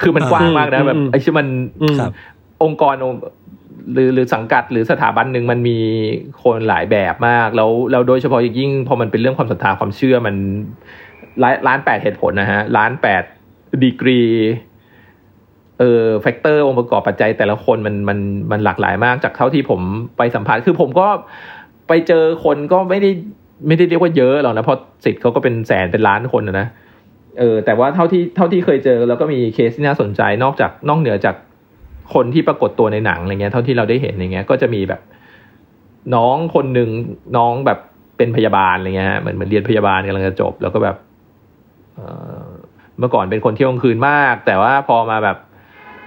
[0.00, 1.46] คือมันกว้างมากนะอืมแบบอืมไอ้ที่มัน
[1.82, 2.12] อืมครับ
[2.62, 3.18] องค์กรองค์
[3.92, 5.78] หรือหรือสังกัดหรือสถาบันหนึ่งมันมี
[6.42, 10.34] คนหลายแบบมาก แล้วแล้วโดยเฉพาะอย่างยิ่งพอมันเป็นเรื่องความศรัทธาความเชื่อมัน
[11.42, 13.22] ล้านล้านแปดเหตุผลนะฮะล้านแปด
[13.82, 14.20] ดีกรี
[15.78, 18.18] เออ factor องค์ประกอบปัจจัยแต่ละคนมันมัน
[18.50, 19.80] มันหลากหลายมากจากเท่าที่ผม
[20.18, 21.08] ไปสัมภาษณ์คือผมก็
[21.88, 23.10] ไปเจอคนก็ไม่ได้
[23.66, 26.66] ไม่ได้เรียกว่าเยอะหรอกนะเพราะศิษย์เขาก็เป็นแสนเป็นล้านคนนะ
[27.38, 31.36] เออแต่ว่าเท่าที่เท่าที่เคยเจอแล้วก็มีเคสที่น่าสนใจนอกจากนอกเหนือจาก
[32.14, 35.00] คนที่ปรากฏตัวในหนังอะไรเงี้ยเท่าที่เราได้เห็นอย่างเงี้ยก็จะมีแบบ
[36.14, 36.88] น้องคนหนึ่ง
[37.36, 37.78] น้องแบบ
[38.16, 40.96] เป็นพยาบาลอะไรเงี้ยเหมือนเหมือนเรียนพยาบาลกำลังจะจบ แล้วก็แบบ
[42.98, 45.36] เมื่อก่อนเป็นคนเที่ยวกลางคืนมาก แต่ว่าพอมาแบบ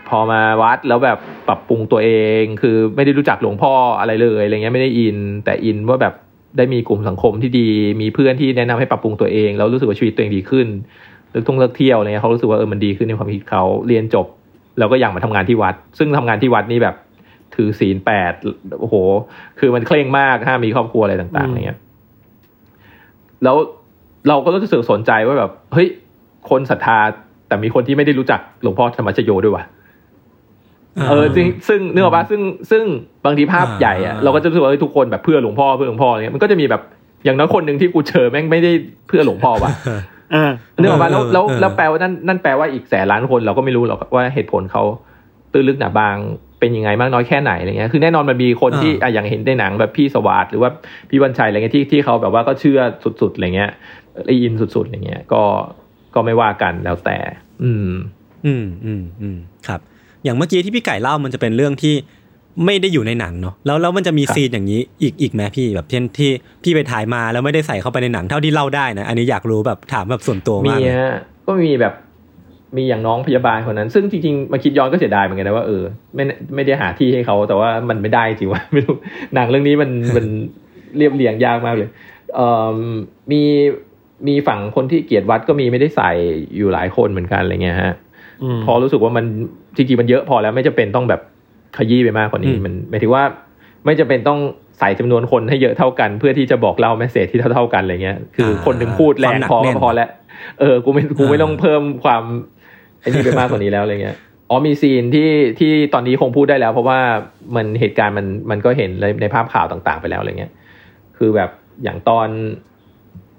[0.10, 2.10] พอมาวัดแล้วแบบปรับปรุงตัวเอ
[2.42, 6.14] ง คือไม่ได้รู้จักหลวงพ่ออะไรเลยอะไรเงี้ยไม่ได้อิน แต่อินว่าแบบ
[6.58, 7.70] ได้มีกลุ่มสังคมที่ดี
[8.02, 10.68] มีเพื่อนที่แนะนำให้ปรับปรุงตัวเอง แล้วรู้สึกว่าชีวิตตัวเองดีขึ้น
[11.30, 14.28] เลิกท่องเลิกเที่ยวอะไรเงี้ยเขารู้สึกว่าเออมันดีขึ้นในความคิดเขาเรียนจบ
[14.80, 16.96] แล้วก็อยากมาทำงานที่วัด ซึ่งทำงานที่วัดนี่แบบ
[17.56, 18.34] ถือศีลแปด
[18.82, 18.96] โอ้โห
[19.60, 21.80] คือมันเคร่งมากห้ามมีครอบครัวอะไรต่างๆอะไรเงี้ย
[23.44, 23.56] แล้ว
[24.28, 25.88] เราก็รู้สึกสนใจว่าแบบเฮ้ย
[26.50, 27.00] คนศรัทธา
[27.48, 29.64] แต่มีคนที่ไม่ได้รู้จักหลวงพ่อธรรมชโยด้วยว่ะ
[31.10, 32.84] เออจริงซึ่งเนื้ออกปะซึ่งซึ่ง
[33.26, 36.82] บางทีภาพอ่าใหญ่อะเราก็จะรู้สึกว่าเฮ้ยทุกคนแบบเพื่อหลวงพ่อเพื่อหลวงพ่ออะไรเงี้ยมันก็จะมีแบบ
[37.26, 38.72] อย่างน้อยคนหนึ่งที่กูเจอแม่งไม่ได้
[39.08, 40.00] เพื่อหลวงพ่อว่ะอ่า
[40.32, 44.84] เนื่องมาแล้วแล้วเออแล้วแปลว่านั่นนั่นแปลว่าอีกแสนล้านคนเราก็ไม่รู้หรอกว่าเหตุผลเขา
[45.54, 46.16] ตื้นลึกหนาบาง
[46.60, 50.70] เป็นยังไงมากน้อยแค่ไหนอะไรเงี้ย คือแน่นอนมันมีคนที่อะอย่างเห็นในหนังแบบพี่สวัสดหรือว่า
[51.10, 52.80] พี่วันชัยอะไรเงี้ยที่ที่เขาแบบว่าก็เชื่อ
[53.22, 53.72] สุดๆอะไรเงี้ย
[54.26, 55.42] ไออินสุดๆอะไรเงี้ย ก็
[56.16, 57.18] ก็ไม่ว่ากันแล้วแต่
[57.64, 57.90] อืม
[58.46, 59.80] อืมอืมอืมครับ
[60.24, 61.94] อย่างเมื่อกี้ที่พี่ไก่เล่ามันจะเป็นเรื่องที่
[62.66, 66.32] ไม่ได้อยู่ในหนังเนาะแล้วแล้วมันจะมีครับซีนอย่างนี้อีกอีกไหมพี่แบบเช่นที่
[66.64, 71.16] พี่ไปถ่ายมาแล้วไม่ได้ใส่เข้าไปในหนังเท่าที่เล่าได้นะ อันนี้อยากรู้แบบถามแบบส่วนตัวมีมากเลยฮะ
[71.48, 71.94] ก็มีแบบ
[72.78, 75.84] มีอย่างน้องพยาบาลคนนั้น ซึ่งจริงๆมาคิดย้อนก็เสียดายเหมือนกันนะว่าเออ
[76.16, 76.24] ไม่
[76.56, 78.96] ไม่ได้หาที่ให้เขาแต่ว่ามันไม่ได้จริงว่าไม่รู้
[79.36, 80.26] หนังเรื่องนี้มันมัน
[80.98, 81.90] เรียบเรียงยากมากเลย
[82.36, 82.78] เอ่อ
[83.32, 83.42] มี
[84.28, 86.12] มีฝั่งคนที่เกลียดวัดก็มีไม่ได้ใส่
[86.56, 87.94] อยู่หลายคนเหมือนกันอะไรเงี้ยฮะ
[88.56, 89.26] มพอรู้สึกว่ามัน
[89.76, 91.22] จริงๆมันเยอะพอแล้วไม่จะเป็นต้องแบบ
[91.78, 93.24] ขยี้ไปมากกว่านี้อืมมันหมายถึงว่า
[93.86, 94.40] ไม่จะเป็นต้อง
[94.80, 100.10] ใส่จำนวนคนให้เยอะเท่ากัน เพื่อที่จะบอกเล่าแมสเซจที่เท่าๆกันอะไรเงี้ยคือคนถึงพูดแรงพอก็พอแล้ว
[100.60, 102.24] เออกูไม่กูไม่ต้องเพิ่มความ
[103.02, 104.16] ไอ้นี่ไปมากกว่านี้แล้วอะไรเงี้ย
[104.50, 107.00] อ๋อมีซีนที่ที่ตอนนี้คงพูดได้แล้ว เพราะว่า
[107.56, 110.52] มันเหตุการณ์มันมันก็เห็นในในภาพข่าวต่าง ๆ ไปแล้วอะไรเงี้ย
[111.18, 111.50] คือแบบ
[111.84, 112.28] อย่างตอน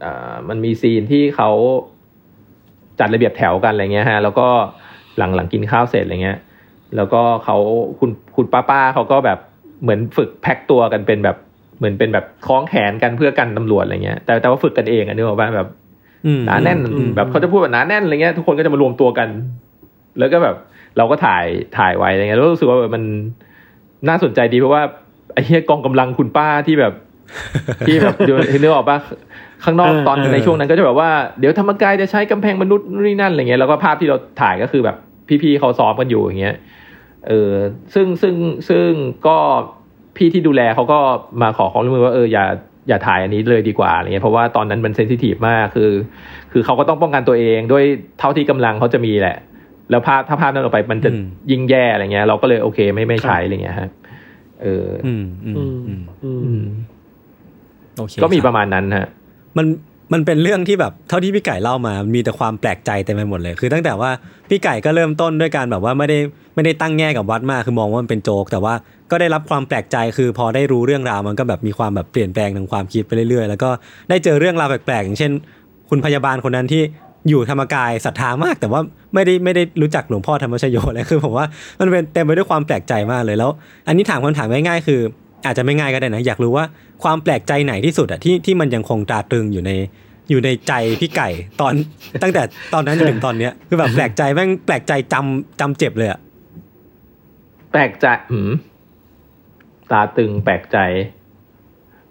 [0.04, 1.50] อ่ามันมีซีนที่เขา
[3.00, 4.48] จัดระเบียบแถวกันอะไรเงี้ยฮะ แล้วก็
[5.18, 6.38] หลังหลังกินข้าวเสร็จอะไรเงี้ย
[6.96, 7.56] แล้วก็เขา
[7.98, 9.38] คุณคุณป้าป้าเขาก็แบบ
[9.82, 11.36] เหมือนฝึกแพ็คตัวกันเป็นแบบ
[11.78, 15.68] เหมือนเป็นแบบคล้องแขนกันเพื่อกันตำรวจอะไรเงี้ยแต่แต่ว่าฝึกกันเองอะนึกออกป่ะแบบ
[16.26, 19.28] อืมหนาแน่นอืมแบบเขาจะพูดแบบหนาแน่นอะไรเงี้ยทุกคนก็จะมารวมตัวกัน
[20.18, 20.56] แล้วก็แบบ
[20.96, 21.44] เราก็ถ่าย
[21.78, 23.04] ถ่ายไว้อะไรเงี้ยแล้วรู้สึกว่าแบบมัน
[24.08, 24.82] น่าสนใจดีเพราะว่า
[25.34, 26.92] ไอ้เหี้ยกองกำลังคุณป้าที่แบบ
[27.86, 28.98] ที่แบบเดี๋ยวนึกออกปะ
[29.64, 34.96] ข้างนอกเออตอนเออในช่วงนั้นก็จะแบบว่าเดี๋ยวธรรมกายจะใช้กำแพงมนุษย์นู่นนี่นั่นอะไรเงี้ยแล้วก็ภาพที่เราถ่ายก็คือแบบ
[35.42, 36.54] พี่ๆเขาซ้อมกันอยู่อย่างเงี้ย
[37.28, 37.52] เออ
[37.94, 38.34] ซึ่งซึ่ง
[38.68, 38.88] ซึ่ง
[39.26, 39.36] ก็
[40.16, 40.98] พี่ที่ดูแลเขาก็
[41.42, 42.44] มาขอความร่วมมือว่าเอออย่า
[42.88, 45.90] อย่าถ่ายอันนี้เลยดีกว่าอะไรเงี้ยเพราะว่าตอนนั้นมันเซนซิทีฟมากคือ
[46.52, 47.84] คือเขาก็ต้องป้องกันตัวเองด้วย
[48.18, 49.36] เท่าที่กำลังเขาจะมีแหละ
[49.90, 53.88] แล้วภาพถ้าภาพนั้นออกไปมันจะอืมยิ่งแย่อะไรเงี้ย เราก็เลยโอเคไม่ไม่ใช้อะไรเงี้ยฮะ
[54.62, 56.64] เออ อืมอืมอืมอืมอืมอืม
[57.98, 59.08] โอเคก็มีคปรับระมาณนั้นฮะ
[59.56, 59.66] มัน
[60.12, 64.10] มันเป็นเรื่องที่แบบเท่าที่พี่ไก่เล่ามา มีแต่ความแปลกใจเต็มไปหมดเลย คือตั้งแต่ว่า
[64.48, 66.18] พี่ไก่ก็เริ่มต้นด้วยการแบบว่าไม่ได้
[66.54, 68.74] ไม่ได้ตั้งแง่กับวัดมาก คือมองว่ามันเป็นโจก แต่ว่า
[69.10, 73.70] ก็ได้รับความแปลกใจคือพอได้รู้เรื่องราวมันก็แบบมีความแบบเปลี่ยนแปลงทางความคิดไปเรื่อยๆ แล้วก็
[74.10, 75.32] ได้เจอเรื่องราวแปลกๆ อย่างเช่น
[75.90, 76.82] คุณพยาบาลคนนั้นที่
[77.28, 78.80] อยู่ธรรมกายศรัทธามาก แต่ว่า
[79.14, 81.46] ไม่ได้ไม่ได้รู้จักหลวงพ่อธรรมชโยเลยคือผมว่า
[81.80, 83.50] มันเป็นเต็มไปด้วยความแปลกใจมากเลยแล้ว
[83.86, 85.00] อันนี้ถามคำถามง่ายๆคือ
[85.46, 86.64] อาจจะไม่ง่ายก็ได้นะ อยากรู้ว่า
[87.02, 89.72] ความแปลกใจไหนที่สุดอะที่ที่มันยังคงตราตรึงอยู่ใน
[90.30, 91.28] อยู่ในใจพี่ไก่
[91.60, 91.72] ตอน
[92.22, 92.42] ตั้งแต่
[92.72, 96.20] ตอนนั้นจนถึงตอนเนี้ยคือแบบแปลกใจแม่งแปลกใจจำจำเจ็บเลยอะ
[97.72, 98.50] แปลกใจหืม
[99.90, 100.78] ตาตึงแปลกใจ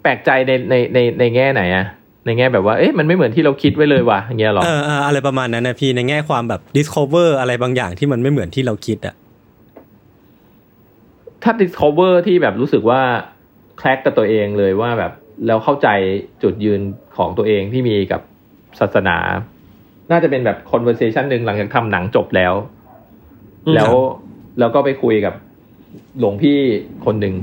[0.02, 1.86] แปลกใจในในในในแง่ไหนอะ
[2.26, 9.16] ในแง่แบบว่าเอ๊ะมันไม่เหมือนที่เราคิดไว้เลยว่ะอย่างเงี้ยหรอเออเอออะไรประมาณนั้นนะพี่ในแง่ความแบบ discover อะไรบางอย่างที่มันไม่เหมือนที่เราคิดอะ
[11.46, 13.02] ถ้า discover ที่แบบรู้สึกว่า
[13.78, 15.12] แคลกกับตัวเองเลยว่าแบบ
[15.48, 15.88] แล้วเข้าใจ
[16.43, 16.82] จุดยืน
[17.18, 18.22] ของตัวเองที่มีกับ
[18.80, 19.18] ศาสนา
[20.12, 22.54] น่าจะเป็นแบบ conversation หนึ่งหลังจากทำหนังจบแล้ว
[23.76, 23.91] แล้ว
[24.60, 25.34] แล้วก็ไปคุยกับ
[26.20, 26.58] หลวงพี่
[27.06, 27.36] คนหนึ่ง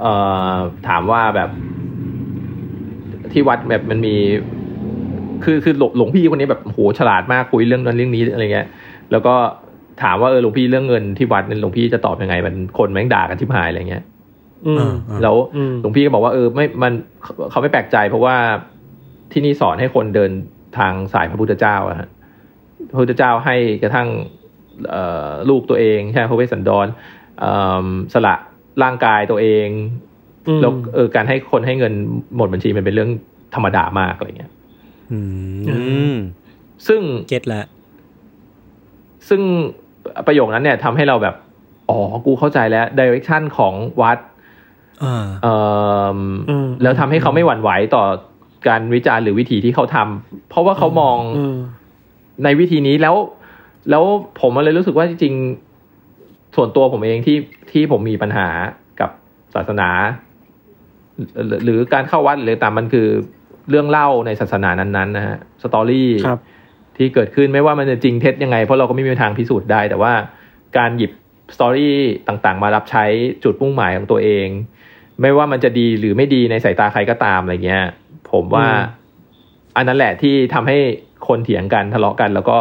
[0.00, 0.12] เอ่
[0.52, 0.56] อ
[0.88, 1.50] ถามว่าแบบ
[3.32, 4.16] ที่วัดแบบมันมี
[5.44, 8.68] คือคือหลวงพี่คนนี้แบบโหฉลาดมากคุยเรื่องนั้นเรื่องนี้อะไรเงี้ย
[9.10, 9.34] แล้วก็
[10.02, 14.04] ถามว่าเออหลวงพี่เรื่องเงินที่วัดเนี่ยหลวงพี่จะตอบยังไง มันคนแม่งด่ากันทิพหายอะไรเงี้ย
[14.66, 16.92] อืมอ่าอ่าแล้วอืมหลวงพี่ก็บอกว่าเออไม่มัน
[17.50, 18.36] เขาไม่แปลกใจ เพราะว่า
[19.32, 20.32] ที่นี่สอนให้คนเดิน
[20.78, 22.08] ทางสายพระพุทธเจ้าอะฮะ
[22.90, 24.08] พระพุทธเจ้าให้กระทั่ง
[24.90, 26.86] เอ่อลูกตัวเองใช่ไหมพระเวสสันดร
[27.40, 28.34] เอิ่มสละ
[28.82, 29.68] ร่างกายตัวเอง
[30.48, 31.92] อืมแล้วเออการให้คนให้เงิน
[32.36, 33.10] หมดบัญชีมันเป็นเรื่อง
[33.54, 34.52] ธรรมดามากอะไรเงี้ย
[35.12, 35.18] อื
[36.14, 36.16] ม
[36.86, 37.66] ซึ่งเก็ตแล้ว
[39.28, 39.42] ซึ่ง
[40.26, 41.34] ประโยคนั้นเนี่ยทำให้เราแบบ
[41.90, 44.18] อ๋อ กูเข้าใจแล้วดิเรกชันของวัด
[45.04, 45.54] อ่าเอ่
[46.04, 46.14] อ
[46.50, 48.04] อมแล้วทำให้เขาไม่หวั่นไหวต่อ
[48.68, 51.56] การวิจารณ์หรือวิธีที่เขาทำเพราะว่าเขามองอืม
[52.44, 53.16] ในวิธีนี้แล้ว
[53.90, 54.04] แล้ว
[54.40, 57.38] ผมเลยรู้สึกว่าจริงๆส่วนตัวผมเองที่
[57.72, 58.48] ที่ผมมีปัญหา
[59.00, 59.10] กับ
[59.54, 59.88] ศาสนา
[61.46, 63.06] หรือหรือการเข้าวัดหรือตามมันคือ
[63.70, 66.38] เรื่องเล่าในศาสนานั้นๆนะฮะสตอรี่ครับ
[66.96, 70.12] ที่เกิดขึ้นไม่ว่ามันจะจริงเท็จยังไง เพราะเราก็ไม่มีทางพิสูจน์ได้ แต่ว่า
[70.78, 71.12] การหยิบ
[71.54, 71.96] สตอรี่
[72.28, 73.04] ต่างๆ มารับใช้
[73.44, 74.48] จุดมุ่งหมายของตัวเอง
[75.20, 77.84] ไม่ว่ามันจะดีหรือไม่ดีในสายตาใครก็ตามอะไรเงี้ย
[78.32, 79.02] ผมว่าอืม
[79.76, 80.78] อันนั้นแหละที่ทำให้
[81.28, 82.58] คนเถียงกันทะเลาะกัน แล้วก็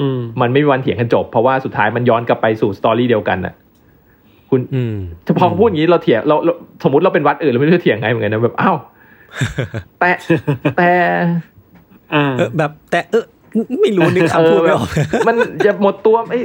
[0.00, 3.54] อืมมันไม่มีวันเถียงกันจบ เพราะว่าสุดท้ายมันย้อนกลับไปสู่สตอรี่เดียวกันน่ะ
[4.50, 4.94] คุณอืม
[5.24, 6.52] เฉพาะเขาพูดอย่างนี้เราเถียงเราเรา
[6.84, 8.76] สมมติเราเป็นวัดอื่นเราไม่รู้จะเถียงไงเหมือนกันนะแบบอ้าว
[10.00, 10.10] แต่
[10.78, 10.90] แต่
[12.14, 13.24] อ่าเออแบบแต่เออ
[13.82, 15.34] ไม่รู้นึกคำพูดไม่ออกเออแบบมัน
[15.66, 16.44] จะหมดตัวไอ้ย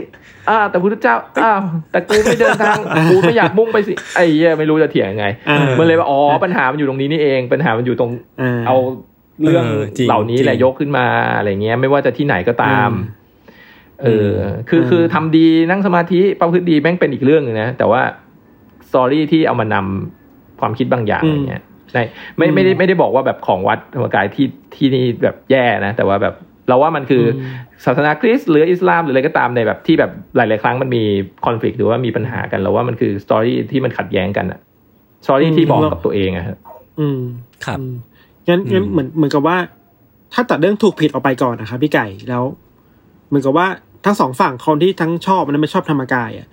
[0.49, 2.78] อ่า แต่พุทธเจ้าอ้าวแต่กูไม่เดินทาง
[3.09, 8.78] กูไม่อยากมุ่งไปสิไอ้เหี้ยไม่รู้จะเถียงยังไงอ่ามัมันเลยว่าอ๋อปัญหามันอยู่ตรงนี้นี่เองปัญหามันอยู่ตรงอ่าเอา
[9.43, 11.05] เรื่องเออจริงเหล่านี้แหละจริงยกขึ้นมา
[11.38, 13.20] อะไรเงี้ย ไม่ว่าจะที่ไหนก็ตามอืม
[14.03, 14.32] เออ
[14.70, 18.01] คืออืมคือทำดีนั่งสมาธิประพฤติดีแม่งเป็นอีกเรื่องหนึงนะแต่ว่า
[18.89, 22.01] สตอรี่ที่เอามานำความคิดบางอย่างอะไรเงี้ยใช่
[22.38, 26.36] ไม่ไม่ได้ไม่ได้บอกว่าแบบของวัดธรรมกายที่ที่นี่แบบแย่นะ แต่ว่าแบบ
[26.72, 27.38] เราว่ามันคืออ
[27.80, 31.03] มศาสนาคริสต์หรืออิสลามหรืออะไรก็ตามในแบบที่แบบหลาย ๆ ครั้งมันมี
[31.45, 34.59] conflict หรือว่ามีปัญหากันเราว่ามันคือ story ที่มันขัดแย้งกันอะ
[35.26, 36.57] story ที่บอกกับตัวเองอะครับ
[36.99, 37.19] อืม
[37.65, 37.93] ครับอืม
[38.47, 39.57] งั้นงั้นอืมเหมือนเหมือนกับว่า
[40.34, 42.43] ถ้าตัดเรื่องถูกผิดออกไปก่อนนะครับพี่ไก่แล้ว
[43.28, 43.67] เหมือนกับว่า
[44.05, 46.47] ทั้งสองฝั่งคนที่ทั้งชอบและไม่ชอบธรรมกายอะ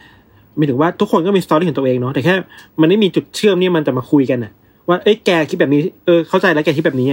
[0.56, 2.34] หมายถึงว่าทุกคนก็มี story ของตัวเองเนาะแต่แค่
[2.80, 4.52] มันไม่มีจุดเชื่อมนี่มันจะมาคุยกันอะ
[4.88, 7.08] ว่าเอ้ยแกคิดแบบนี้เออเข้าใจแล้วแกคิดแบบนี้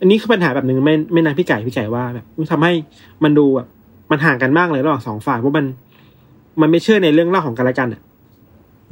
[0.00, 2.72] อะอันนี้คือปัญหาแบบหนึ่งไม่ไม่นะพี่ไก่พี่ไก่ว่าแบบมันทำให้
[3.24, 3.68] มันดูแบบ
[4.10, 5.66] มันห่างกันมากเลยระหว่างสองฝ่ายเพราะมัน
[6.60, 8.00] มันไม่เชื่อในเรื่องเล่าของกันและกันอะ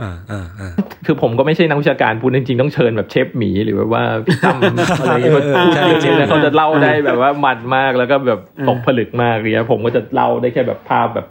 [0.03, 0.71] อ่าอ่าอ่า
[1.07, 4.57] คือผมก็ไม่ใช่นักวิชาการพูดจริงๆต้องเชิญแบบเชฟหมีหรือแบบว่าพี่ตั้ม
[5.01, 11.27] อะไรอย่างเงี้ยมาพูดใช่จริงๆแล้วเขาจะเล่าได้แบบว่ามันมากแล้วก็แบบอ่าตกผลึกมากเลยนะผมก็จะเล่าได้แค่แบบภาพแบบ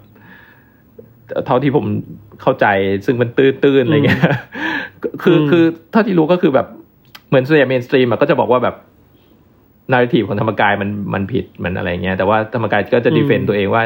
[1.45, 1.85] เท่าที่ผม
[2.41, 2.65] เข้าใจ
[3.05, 4.21] ซึ่งมันตื้นๆอะไรเงี้ย
[5.23, 6.67] คืออืมคือเท่าที่รู้ก็คือแบบ
[7.27, 8.75] เหมือนส่วนใหญ่ mainstream ก็จะบอกว่าแบบ
[9.91, 13.83] narrative ของธรรมกายมันมันผิดมันอะไรเงี้ยแต่ว่าธรรมกายก็จะ defend ตัวเองว่า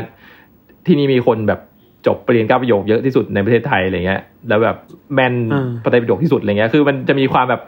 [0.85, 1.59] ที่นี่มีคนแบบ
[2.07, 4.77] จบปริญญาเก้าประโยคเยอะที่สุดในประเทศไทยอะไรเงี้ย แล้วแบบ
[5.13, 7.61] แมนอืมปฏิประโยคที่สุดอะไรเงี้ย คือมันจะมีความแบบ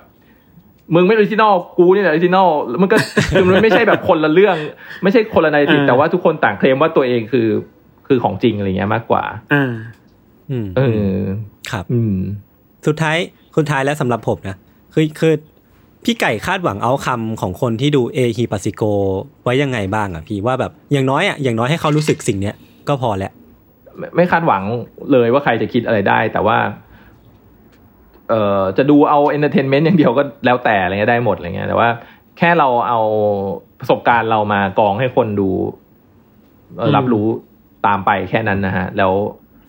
[0.96, 2.48] มึงไม่ original กูนี่แหละ original
[2.82, 2.98] มันก็
[3.36, 4.58] คือมันไม่ใช่แบบคนละเรื่อง
[5.04, 7.48] ไม่ใช่คนละ narrative อ่าแต่ว่าทุกคนต่างเคลมว่าตัวเองคือ
[8.08, 9.24] คือของจริงอะไรเงี้ยมากกว่า
[9.54, 9.72] อ่า
[10.52, 10.82] อืมเอ
[11.18, 11.22] อ
[11.72, 12.16] ครับ อืม
[12.88, 13.18] สุดท้าย
[13.58, 14.58] สุดท้ายแล้วสำหรับผมนะ
[14.94, 15.34] คือคือ
[16.06, 18.84] พี่ไก่คาดหวังเอาคำของคนที่ดูเอหิปัสสิโก
[19.44, 22.56] ไว้ยังไงบ้างอะพี่ว่าแบบอย่างน้อยอะอย่างน้อยให้เขารู้สึกสิ่งเนี้ย
[22.88, 23.32] ก็พอแล้ว
[23.98, 24.64] ไม่ไม่คาดหวัง
[25.12, 26.58] เลยว่าใครจะคิดอะไรได้ แต่ว่า
[28.30, 31.90] เอ่อจะดูเอา entertainment อย่างเดียวก็แล้วแต่อะไรเงี้ยได้หมดอะไรเงี้ยแต่ว่า
[32.38, 33.00] แค่เราเอา
[33.80, 35.50] ประสบการณ์เรามากองให้คนดู
[36.78, 37.28] เอ่ออืมรับรู้
[37.86, 39.12] ตามไปแค่นั้นนะฮะ แล้ว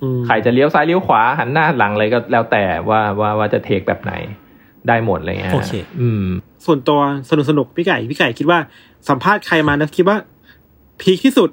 [0.02, 4.14] อืมใครจะเลี้ยวซ้ายเลี้ยวขวาหันหน้าหลังอะไรก็แล้วแต่ว่าว่าว่าจะเทคแบบไหน
[4.88, 6.24] ได้หมดอะไรเงี้ยฮะโอเค อืม
[6.66, 6.98] ส่วนตัว
[7.30, 8.58] สนุกสนุกๆพี่ไก่พี่ไก่คิดว่า
[9.08, 10.16] สัมภาษณ์ใครมาแล้วคิดว่า
[11.00, 11.50] พีคที่สุด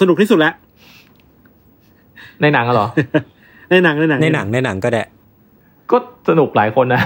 [0.00, 0.54] สนุกที่สุดแล้ว
[2.40, 2.88] ในหนังอะเหรอ
[3.70, 5.02] ในหนังในหนังในหนังในหนังก็ได้
[5.90, 5.96] ก็
[6.28, 7.02] สนุกหลายคนนะ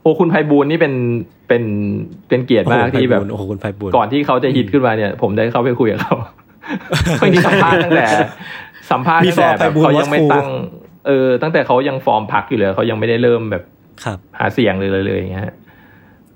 [0.00, 0.94] โอ้คุณไพบูลย์นี่เป็น
[1.48, 1.62] เป็น
[2.28, 6.14] เป็นเกียรติมากที่แบบโอ้โหคุณไพบูลย์ก่อนที่เขาจะฮิตขึ้นมาเนี่ย ผมได้เข้าไปคุยกับเขา
[7.20, 8.06] บางทีสัมภาษณ์ตั้งแต่
[8.90, 10.46] สัมภาษณ์ตั้งแต่แบบเขายังไม่ตั้ง
[11.08, 13.62] เออตั้งแต่เขายังฟอรรคอยู่เลยเขายังไม่ได้เริ่มแบบ
[14.04, 15.54] ครับหาเสียงเลยเลยเลยอย่างเงี้ยฮะ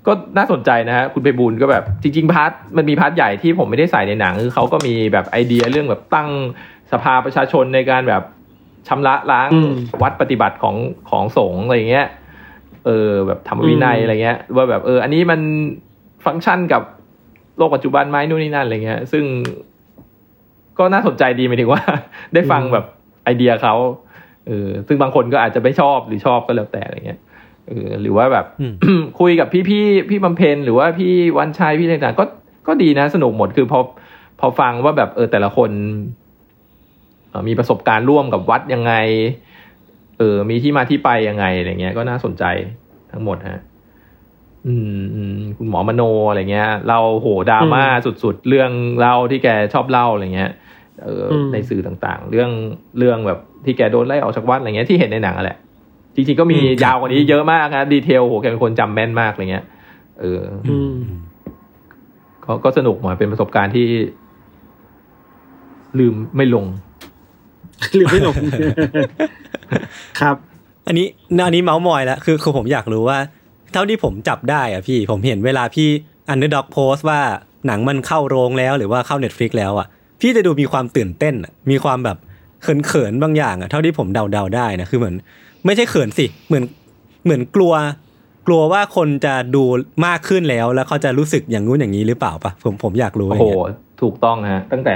[0.07, 6.29] ก็น่าสนใจนะฮะคุณไพบูลย์ก็แบบจริง ๆ part มันมี part ใหญ่ที่ผมไม่ได้ใส่ในหนังคือเขาก็มีแบบไอเดียเรื่องแบบตั้ง
[6.91, 8.23] สภาประชาชนในการแบบ
[8.87, 9.49] ชำระล้าง
[10.01, 10.75] วัดปฏิบัติของ
[11.09, 12.07] ของสงฆ์อะไรอย่างเงี้ย
[12.85, 15.39] เออ แบบธรรมวินัยอะไรเงี้ย ว่าแบบเออ อันนี้มัน
[16.25, 16.83] ฟังก์ชันกับ
[17.57, 19.23] โลกปัจจุบันไหมนู่นนี่นั่นอะไรเงี้ย ซึ่ง
[20.79, 21.81] ก็น่าสนใจดีหมายถึงว่า
[22.33, 22.85] ได้ฟังแบบ
[23.23, 23.75] ไอเดียเขา
[24.47, 27.19] เออซึ่งบางคนก็อาจจะไม่ชอบหรือชอบก็แล้วแต่อะไรเงี้ย
[27.67, 28.65] เออหรือว่าแบบอื
[28.99, 32.25] มคุยกับพี่พี่พี่บำเพ็ญหรือว่าพี่วันชัยพี่ต่างๆก็
[32.67, 33.79] ก็ดีนะสนุกหมดคือพอ
[34.39, 35.71] พอฟังว่าแบบเออแต่ละคน
[37.29, 38.93] เอ่อมีประสบการณ์ร่วมกับวัดยังไง
[40.17, 42.43] เออ มีที่มาที่ไปยังไงอะไรเงี้ย ก็น่าสนใจ
[43.11, 43.61] ทั้งหมดฮะ
[44.67, 50.51] อืมอืมคุณหมอมโนอะไรเงี้ย เราโหดราม่าสุดๆ เรื่องเล่าที่แกชอบเล่าอะไรเงี้ย
[51.03, 52.49] เอออมในสื่อต่างๆ เรื่อง
[52.97, 55.57] เรื่องแบบที่แกโดนไล่ออกจากวัดอะไรเงี้ยที่เห็นในหนังอะแหละ
[56.15, 59.65] จริงๆก็มียาวกว่านี้เยอะมากนะดีเทลโหแกเป็นคนจำแม่นมากอะไรเงี้ย
[60.21, 60.39] เออ
[60.69, 60.95] อืม
[62.43, 63.87] ก็ก็สนุกหมดเป็นประสบการณ์ที่
[65.99, 66.65] ลืมไม่ลง
[67.95, 68.35] หรือไม่หลง
[70.19, 70.35] ครับ
[70.87, 71.07] อันนี้
[71.45, 73.17] อันนี้เมาส์มอยแล้วคือคือผมอยากรู้ว่า
[73.73, 75.89] เท่าที่ผมจับได้อะพี่ผมเห็นเวลาพี่
[76.29, 77.21] Underdoc โพสต์ว่า
[77.67, 79.87] หนังมันเข้าโรงแล้วหรือว่าเข้า Netflix แล้วอะ
[80.25, 81.35] พี่จะดูมีความตื่นเต้น
[81.71, 82.17] มีความแบบ
[82.63, 85.15] เขินเขินๆบางอย่างอะเท่าที่ผมเดาๆได้นะคือเหมือน
[85.65, 86.63] ไม่ใช่เขินสิเหมือน
[87.23, 87.73] เหมือนกลัว
[88.47, 89.63] กลัวว่าคนจะดู
[90.05, 93.45] มากขึ้นแล้ว แล้วเขาจะรู้สึกอย่างนู้นอย่างนี้หรือเปล่าปะผมผมอยากรู้โอ้โห
[94.01, 94.95] ถูกต้องฮะตั้งแต่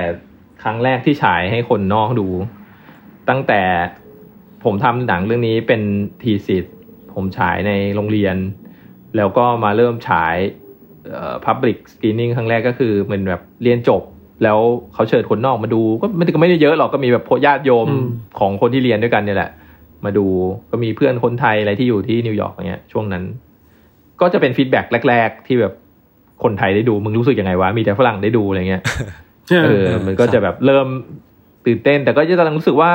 [0.64, 2.28] ครั้งแรกที่ฉายให้คนนอกดู
[3.30, 3.62] ตั้งแต่
[4.64, 5.82] ผมทำหนังเรื่องนี้เป็น
[6.22, 6.74] ทีสิทธ์
[7.14, 8.36] ผมฉายในโรงเรียน
[9.18, 10.36] แล้วก็มาเริ่มฉาย
[11.12, 14.04] เอ่อ public screening ครั้งแรกก็คือเหมือนแบบเรียนจบ
[14.44, 14.60] แล้ว
[14.94, 18.06] เขาเชิญคนนอกมาดูก็ไม่ก็ไม่ได้เยอะหรอกก็มีแบบพวกญาติโยมอืม
[18.40, 19.52] ของคนที่เรียนด้วยกันเนี่ยแหละ
[20.06, 20.26] มาดู
[20.72, 23.24] ก็มีเพื่อนคนไทยอะไรที่อยู่ที่นิวยอร์กอย่างเงี้ย ช่วงนั้น
[24.22, 25.74] ก็จะเป็น feedback แรก ๆ ที่แบบ
[26.44, 28.82] คนไทยได้ดูมึงรู้สึกยังไงวะมีแต่ฝรั่งได้ดูอะไรเงี้ย
[29.66, 30.88] เออมันก็จะแบบเริ่ม
[31.66, 32.92] ตื่นเต้น แต่ก็จะกำลังรู้สึกว่า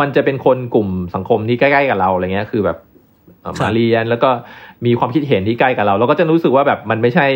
[0.00, 2.78] มันจะเป็นคนกลุ่มสังคมที่ใกล้ๆกับเราอะไรเงี้ย คือแบบ
[3.40, 4.30] เอ่อครับมาเรียนแล้วก็
[4.86, 7.26] มีความคิดเห็นที่ใกล้กับเรา เราก็จะรู้สึกว่าแบบมันไม่ใช่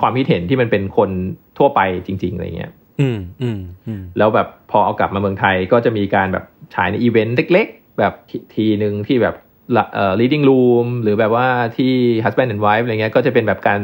[0.00, 1.10] ความคิดเห็นที่มันเป็นคน
[1.58, 6.44] ทั่วไปจริง ๆอะไรเงี้ยอืมอืมอืมแล้วแบบพอเอากลับมาเมืองไทยก็จะมีการแบบ
[6.74, 9.34] ฉายในอีเวนต์เล็ก ๆ แบบทีทีหนึ่งที่แบบ
[9.76, 11.46] ละเอ่อ Reading Room หรือแบบว่า
[11.76, 11.92] ที่
[12.24, 13.80] Husband and Wife อะไรเงี้ยก็จะเป็นแบบการ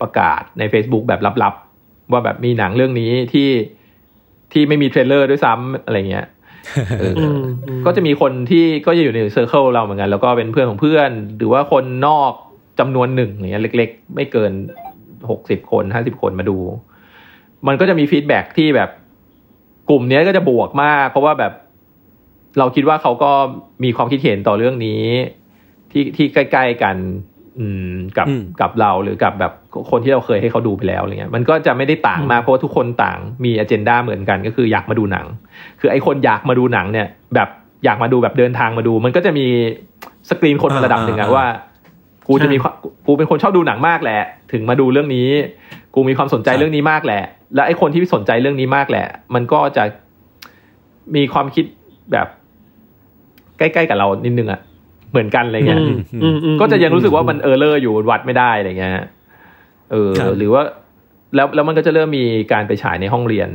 [0.00, 3.50] ประกาศใน Facebook แบบลับๆ ว่าแบบมีหนังเรื่องนี้ที่
[4.52, 6.26] ที่ไม่มี trailer ด้วยซ้ำอะไรเงี้ย
[6.98, 12.32] เออออืมอืมก็จะมีคนที่ก็จะอยู่ใน circle เราเหมือนกัน แล้วก็เป็นเพื่อนของเพื่อน หรือว่าคนนอก
[12.80, 14.52] จำนวนหนึ่งอย่างเงี้ยเล็ก ๆ ไม่เกิน
[15.30, 16.58] หกสิบคนห้าสิบคนมาดู
[17.66, 18.90] มันก็จะมีฟีดแบ็กที่แบบ
[19.90, 21.52] กลุ่มเนี้ยก็จะบวกมาก เพราะว่าแบบ
[22.58, 23.30] เราคิดว่าเขาก็
[23.84, 25.04] มีความคิดเห็นต่อเรื่องนี้
[25.92, 26.96] ที่ที่ใกล้ ๆกัน
[27.58, 29.52] อืมกับอืมกับเราหรือกับแบบ
[29.90, 35.26] คนที่เราเคยให้เขาดูไปแล้วอะไรเงี้ย มันก็จะไม่ได้ต่างมากเพราะว่าทุกคนต่างมีอ g e n d a เหมือนกัน ก็คืออยากมาดูหนัง
[35.80, 37.48] คือไอคนอยากมาดูหนังเนี่ย แบบ
[37.84, 39.46] อยากมาดูแบบเดินทางมาดู มันก็จะมี
[40.30, 41.46] สกรีนคนมาระดับหนึ่งอะอ่าว่า
[42.28, 42.74] กูจะมีความ
[43.06, 44.20] กูเป็นคนชอบดูหนังมากแหละ
[44.52, 45.28] ถึงมาดูเรื่องนี้
[45.94, 47.22] กูมีความสนใจกับเรื่องนี้มากแหละ
[47.54, 49.84] และไอ้คนที่สนใจเรื่องนี้มากแหละ มันก็จะ
[51.16, 51.64] มีความคิด
[52.12, 52.26] แบบ
[53.58, 54.60] ใกล้ๆกับเรานิดนึงอะ
[55.10, 58.92] เหมือนกันอะไรเงี้ยอืมอืมอืมก็จะยังรู้สึกว่ามัน error อยู่วัดไม่ได้อะไรเงี้ย
[59.92, 60.62] เออครับหรือว่า
[61.34, 63.48] แล้วแล้วมันก็จะเริ่มมีการไปฉายในห้องเรียน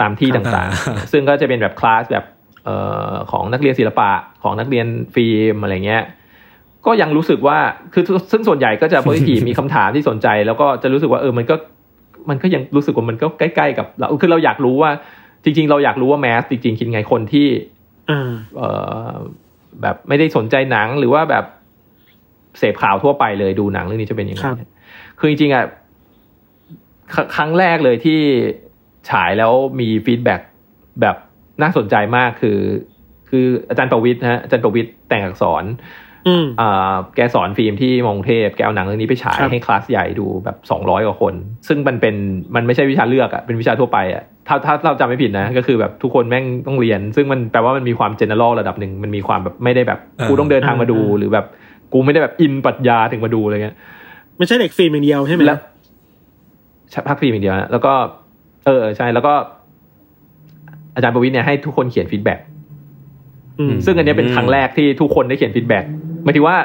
[0.00, 2.24] ตามที่ครับต่างอ่าๆซึ่งก็จะเป็นแบบคลาสแบบ
[2.64, 2.76] เอ่
[3.10, 4.10] อของนักเรียนศิลปะ
[4.42, 6.02] ของนักเรียนฟิล์มอะไรเงี้ย
[6.86, 7.58] ก็ยังรู้สึกว่า
[7.92, 11.54] คือซึ่งส่วนใหญ่ก็จะโพสิทีฟมีคำถามที่สนใจ แล้วก็จะรู้สึกว่าเออมันก็
[12.30, 14.90] มันก็ยังรู้สึกว่ามันก็ใกล้ๆกับเราคือเราอยากรู้ว่า
[15.44, 17.48] จริง ๆ เราอยากรู้ว่าแมสจริงๆคิดไงคนที่
[18.10, 18.68] อ่าเอ่
[19.10, 19.12] อ
[19.82, 21.44] แบบไม่ได้สนใจหนังหรือว่าแบบ
[22.58, 24.56] เสพข่าวทั่วไปเลยดูหนังเรื่องนี้จะเป็นยังไงครับ
[25.18, 25.64] คือจริงๆอะ
[27.14, 28.20] ครั้งแรกเลยที่
[29.10, 30.40] ฉายแล้วมี feedback
[31.00, 31.16] แบบ
[31.62, 32.58] น่าสนใจมากคือ
[33.28, 35.64] คืออาจารย์ประวิทย์นะฮะอาจารย์ประวิทย์แต่งอักษร
[36.28, 41.34] อืมอ่าแกสอนฟิล์มที่มอกรุงเทพ แกเอาหนังเรื่องนี้ไปฉายครับให้คลาสใหญ่ดูแบบสองร้อยกว่าคน
[41.68, 42.14] ซึ่งมันเป็น
[42.54, 49.98] มันไม่ใช่วิชาเลือกอะเป็นวิชาทั่วไปอะถ้าถ้าเราจำไม่ผิดนะ ก็คือแบบทุกคนแม่งต้องเรียน ซึ่งมันแปลว่ามันมีความเจเนอ r ร l ระดับหนึ่งมันมีความแบบไม่ได้แบบ
[50.28, 51.46] กูต้องเดินทางมาดูอ่าหรือแบบ
[51.92, 53.76] กูไม่ได้แบบอินปรัชญาถึงมาดูอะไรเงี้ย
[54.38, 55.58] ไม่ใช่เด็กฟิล์มอย่างเดียวใช่ไหมแล้ว
[56.90, 57.92] ใช่พักฟิล์มอย่างเดียวนะแล้วก็
[58.66, 59.32] เออใช่แล้วก็
[60.94, 62.38] อาจารย์ประวิทย์เนี่ยให้ทุกคนเขียน feedback
[63.58, 65.84] อืมซึ่งอันเนี้ยเป็นครั้งแรกที่ทุกคนได้เขียน feedback
[66.24, 66.56] หมายถึงว่า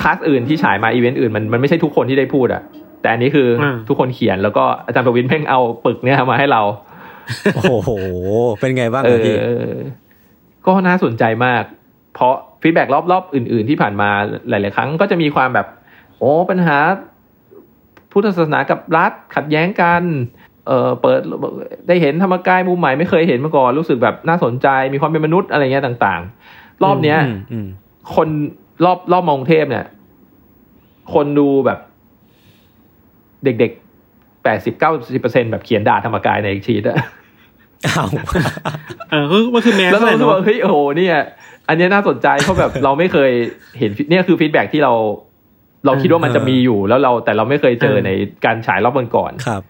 [0.00, 2.62] คลาสอื่นที่ฉายมาอีเวนต์อื่นมันมันไม่ใช่ทุกคนที่ได้พูดอะ
[3.00, 6.62] แต่อันนี้คืออาทุกคนเขียนแล้วก็อาจารย์ประวิทย์แม่งเอาปึกเนี่ยมาให้เรา
[7.54, 7.90] โอ้โห
[8.60, 9.48] เป็นไงบ้างเอครับพี่อ
[10.66, 11.62] ก็น่าสนใจมาก
[12.14, 14.10] เพราะ feedback รอบๆ อื่น ๆ ที่ผ่านมา
[14.48, 15.66] หลาย ๆ ครั้งก็จะมีความแบบ
[16.18, 16.76] โอ้ปัญหา
[18.12, 20.02] พุทธศาสนากับรัฐขัดแย้งกัน
[20.66, 21.20] เออเปิด
[21.88, 27.66] ได้เห็นธรรมกายมุมใหม่ไม่เคยเห็นมาก่อนรู้สึกแบบน่าสนใจมีความเป็นมนุษย์อะไรเงี้ยต่าง ๆ รอบเนี้ยอืมอืม
[28.14, 28.28] คน
[28.84, 29.86] รอบรอบมอกรุงเทพเนี่ย
[31.14, 31.78] คนดูแบบ
[33.44, 36.96] เด็กๆแปดสิบเก้าสิบเปอร์เซ็นต์แบบเขียนด่าธรรมกายในชีตอะ
[37.86, 38.06] อ้าว
[39.10, 41.16] เออคือมันคือ mass แล้วเราเลยรู้สึกเนาะว่าเฮ้ยโอ้โหเนี่ย
[41.68, 43.30] อันเนี้ยน่าสนใจเพราะแบบเราไม่เคย
[43.78, 44.92] เห็นเนี่ยคือ feedback ที่เรา
[45.86, 48.10] เราคิดว่ามันจะมีอยู่แล้วเราแต่เราไม่เคยเจอใน
[48.44, 49.62] การฉายรอบก่อนๆครับ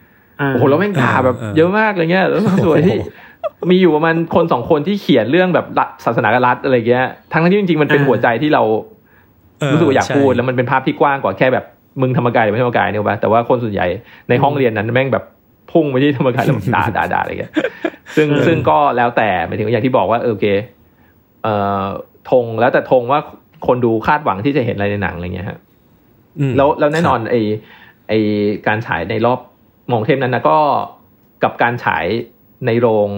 [0.46, 3.08] าโอ้โหแล้วแม่งด่าแบบเออเยอะมากอะไรเงี้ยแล้วส่วนที่โอ้โห
[3.70, 8.62] มีอยู่ประมาณคนสองคนที่เขียนเรื่องแบบรัฐศาสนากับรัฐอะไรเงี้ย ทั้งที่จริงๆมันเป็นอ่าหัวใจที่เรา
[9.60, 11.64] เออรู้สึกว่าอยากใช่พูดแล้วมันเป็นภาพที่กว้างกว่าแค่แบบ
[12.00, 13.86] มึงธรรมกายหรือไม่ธรรมกายเนี่ยป่ะแต่ว่าคนส่วนใหญ่
[14.28, 15.24] ในห้องเรียนนั้นแม่งแบบ
[15.72, 17.52] พุ่งไปที่ธรรมกายแล้วด่าด่าด่าอะไรเงี้ย
[18.16, 20.46] ซึ่งเออซึ่งก็แล้วแต่หมายถึงอย่างที่บอกว่าเออโอเค
[21.42, 21.84] เอ่อ
[22.30, 23.20] ธงแล้วแต่ธงว่า
[23.66, 25.58] คนดูคาดหวังที่จะเห็นอะไรในหนังอะไรเงี้ยฮะ
[26.38, 27.36] อืมแล้วแล้วแน่นอนครับไอ
[28.08, 28.12] ไอ
[28.66, 29.38] การฉายในรอบ
[29.92, 30.58] มองเทพนั้นนะก็
[31.42, 32.06] กับการฉาย
[32.66, 33.08] ในโรง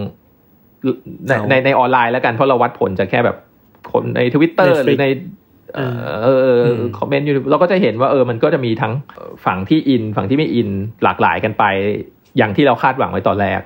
[1.29, 3.37] ในในในออนไลน์แล้วกันเพราะเราวัดผลจากแค่แบบ
[3.93, 5.07] คนในทวิตเตอร์ Netflix หรือใน
[5.75, 8.93] เออเออเออมคอมเมนต์อยู่เราก็จะเห็นว่าเออมันก็จะมีทั้ง
[9.45, 10.69] ฝั่งที่อิน ฝั่งที่ไม่อิน
[11.05, 11.65] หลากหลายกันไป
[12.37, 13.61] อย่างที่เราคาดหวังไว้ตอนแรก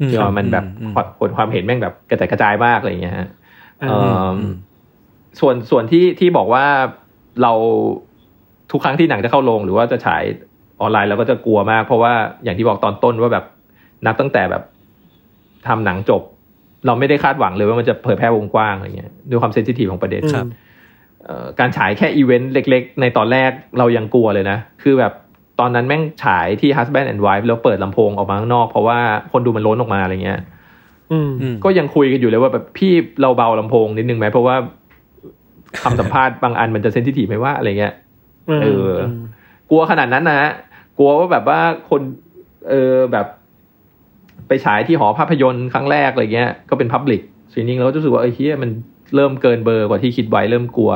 [0.00, 3.28] อืที่ว่ามันแบบอืมผลความเห็นแม่งแบบกระจายกระจายมากอะไรอย่างเงี้ยฮะ
[3.82, 4.36] อ่าเอ่ออม
[5.40, 6.64] ส่วนส่วนที่ที่บอกว่า
[7.42, 7.52] เรา
[8.70, 10.22] ทุกครั้งที่หนังจะเข้าโรงหรือว่าจะฉาย
[10.80, 12.12] ออนไลน์เราก็จะกลัวมาก เพราะว่า
[12.44, 13.44] อย่างที่บอกตอนต้นว่าแบบ
[14.06, 14.62] นับตั้งแต่แบบ
[15.66, 16.22] ทำหนังจบ
[16.86, 20.46] เราไม่ได้คาดหวังเลยว่ามันจะเผยแพร่วงกว้างอะไรเงี้ยด้วยความ sensitive ของประเด็นครับ
[21.24, 25.12] เอ่อการฉายแค่อีเวนต์เล็ก ๆ ในตอนแรกเรายังกลัวเลยนะ คือแบบ
[25.60, 28.98] ตอนนั้นแม่งฉายที่ Husband and Wife แล้วเปิดลำโพงออกมาข้างนอก เพราะว่า
[29.32, 30.40] คนดูมันล้นออกมาอะไรเงี้ย
[31.12, 34.56] อืมอืมก็ยังคุยกันอยู่เลยว่าแบบพี่เราเบาลำโพงนิดนึงไหมเพราะว่า
[35.82, 37.94] คำสัมภาษณ์บางอันมันจะ sensitive ไหมว่าอะไรเงี้ย
[38.62, 38.92] เออ
[39.70, 40.50] กลัวขนาดนั้นนะฮะ
[40.98, 42.02] กลัวว่าแบบว่าคน
[42.68, 43.26] เออแบบ
[44.48, 47.20] ไปฉายที่หอภาพยนตร์ครั้งแรกอะไรเงี้ยก็เป็นพับลิก
[47.52, 48.70] ส e ีนิ่งแล้วก็รู้สึกว่าเอ้ยเฮียมัน
[49.14, 50.92] เริ่มเกินเบอร์กว่าที่คิดไว้เริ่มกลัว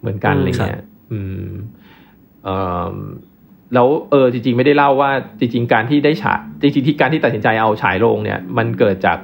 [0.00, 1.50] เหมือนกันอืมอะไรเงี้ยอืม
[2.44, 2.48] เอ
[2.92, 2.94] อ
[3.74, 5.10] แล้วเออจริง ๆ ไม่ได้เล่าว่า
[5.40, 9.18] จริง ๆ การที่ได้ฉายจริงๆที่การที่ตัดสินใจเอาฉายโรงเนี่ย มันเกิดจาก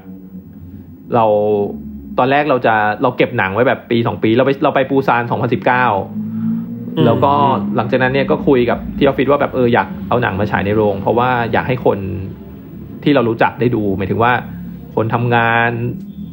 [1.15, 1.25] เรา
[2.19, 5.87] ตอนแรกเราจะเราเก็บหนังไว้แบบปีสองปี เราไปเราไปปูซานสองพันสิบเก้า
[6.97, 7.33] อืมแล้วก็
[7.77, 11.99] หลังจากนั้นเนี่ยก็คุยกับที่ออฟฟิศว่าแบบเอออยากเอาหนังมาฉายในโรง เพราะว่าอยากให้คน
[13.05, 14.33] ที่เรารู้จักได้ดูหมายถึงว่า
[14.95, 15.71] คนทำงาน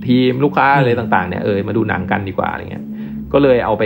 [0.08, 2.86] ทีมลูกค้าอะไรต่างๆเนี่ยเออมาดูหนังกันดีกว่าอะไรเงี้ย
[3.34, 3.84] ก็เลยเอาไป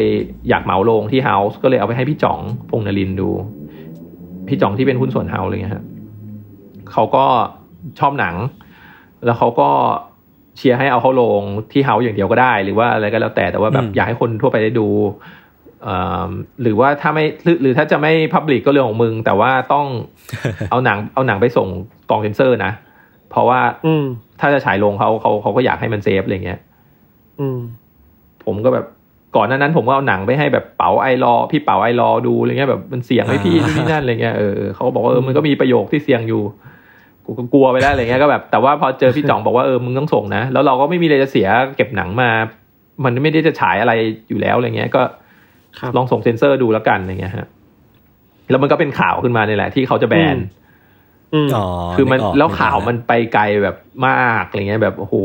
[0.50, 3.30] อยากเหมาโรงที่ House ก็เลยเอาไปให้พี่จ๋องพงษ์นรินทร์ดู
[4.48, 5.84] พี่จ๋องที่เป็นหุ้นส่วน House อะไรเงี้ยฮะ
[6.92, 7.26] เขาก็
[8.00, 8.36] ชอบหนัง
[9.26, 9.70] แล้วเขาก็
[10.58, 14.88] เชียร์ให้เอาเข้าโรงที่ House อย่างเดียวก็ได้ หรือว่าอะไรก็แล้วแต่แต่ว่าแบบอืมอยากให้คนทั่วไปได้ดู
[15.84, 15.96] เอ่
[16.28, 16.30] อ
[16.62, 19.88] หรือว่าถ้าไม่หรือหรือถ้าจะไม่ public ก็เรื่องของมึง แต่ว่าต้อง
[20.70, 21.68] เอาหนังเอาหนังไปส่ง
[22.14, 22.72] กองเซนเซอร์นะ
[23.32, 24.06] เพราะว่า อืม
[24.40, 26.60] ถ้าจะฉายโรงเขาเขาเขาก็อยากให้มัน safe อะไรเงี้ย
[27.40, 27.60] อืม
[28.46, 28.86] ผมก็แบบ
[29.36, 36.42] ก่อนหน้านั้นผมก็เอาหนังไปให้แบบเป๋า iLaw พี่เป๋า iLaw ดูอะไรเงี้ยแบบมันเสี่ยงไหมพี่นู่นนี่นั่นอะไรเงี้ยเออเออเขาก็บอกว่าเออมันก็มีประโยคที่เสี่ยงอยู่
[37.26, 42.30] กูก็กลัวไปแล้วอะไรเงี้ยก็แบบแต่ว่าพอเจอพี่จ๋องบอกว่าเออมึงต้องส่งนะแล้วเราก็ไม่มีอะไรจะเสียเก็บหนังมา
[43.04, 43.94] มันไม่ได้จะฉายอะไร
[44.30, 45.02] อยู่แล้วอะไรเงี้ยก็
[45.80, 47.48] ครับลองส่งเซนเซอร์ดูแล้วกันอะไรเงี้ยฮะ
[48.50, 50.38] แล้วมันก็เป็นข่าวขึ้นมาเนี่ยแหละ ที่เขาจะแบน
[51.34, 51.66] อืมอ๋อ
[51.96, 53.76] คือมันกกแล้วกข่าวออกมันไปไกลแบบ
[54.08, 55.16] มากอะไรเงี้ยแบบโอ้โห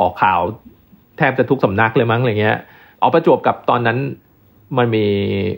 [0.00, 0.40] ออกข่าว
[1.18, 2.58] แทบจะทุกสำนักเลยมั้งอะไรเงี้ย
[3.00, 3.98] เอาประจวบกับตอนนั้น
[4.78, 5.06] มันมี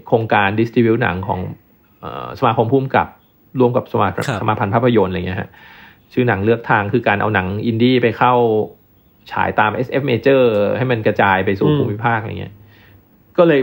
[0.07, 1.41] โครงการดิสติบิวหนังของ
[2.01, 3.09] เอ่อสมาคมพุ่มกับ
[3.61, 4.09] ร่วมกับสมา
[4.41, 5.49] สมาพันธ์ภาพยนตร์อะไรเงี้ยฮะ
[6.13, 8.35] ชื่อหนังเลือกทางคือการเอาหนังอินดี้ไปเข้า
[9.33, 10.43] ฉายตาม SF Major
[10.77, 12.55] ให้มันกระจายไปสู่อืมภูมิภาคอะไรเงี้ย
[13.39, 13.61] ก็เลย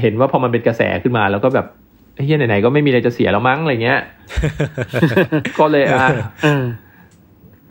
[0.00, 1.66] เห็นว่าพอมันเป็นกระแสขึ้นมาแล้วก็แบบ
[2.14, 4.00] เฮ้ยไหนๆก็ไม่มีอะไรจะเสียแล้วมั้งอะไรเงี้ย
[5.58, 6.06] ก็เลยอะ
[6.44, 6.64] อ่า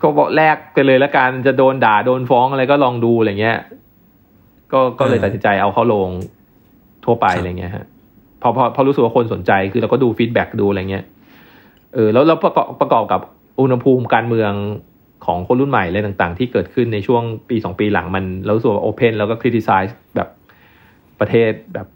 [0.01, 3.57] ก็บอกแลกไปเลยละกันจะโดนด่าโดนฟ้องอะไรก็ลองดูอะไรเงี้ย
[4.71, 6.09] ก็ก็เลยเออตัดสินใจเอาเข้าลง
[7.05, 7.85] ทั่วไปครับอะไรเงี้ยฮะ
[8.41, 11.05] พอพอพอรู้สึกว่าคนสนใจคือเราก็ดูฟีดแบ็กดูอะไรเงี้ย
[11.93, 13.21] เออแล้วแล้วประกอบประกอบกับ
[13.59, 14.53] อุณหภูมิการเมือง
[15.25, 20.29] ของคนรุ่นใหม่อะไรต่างๆ ที่เกิดขึ้นในช่วงปีสองปีหลังมันเรารู้สึกว่า open แล้วก็ criticize แบบ
[21.19, 21.87] ประเทศแบบ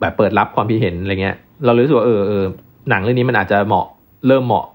[0.00, 2.44] แบบเปิดรับความคิดเห็นอะไรเงี้ย เรารู้สึกว่าเออเออ
[2.90, 3.86] หนังเรื่องนี้มันอาจจะเหมาะ
[4.26, 4.66] เริ่มเหมาะ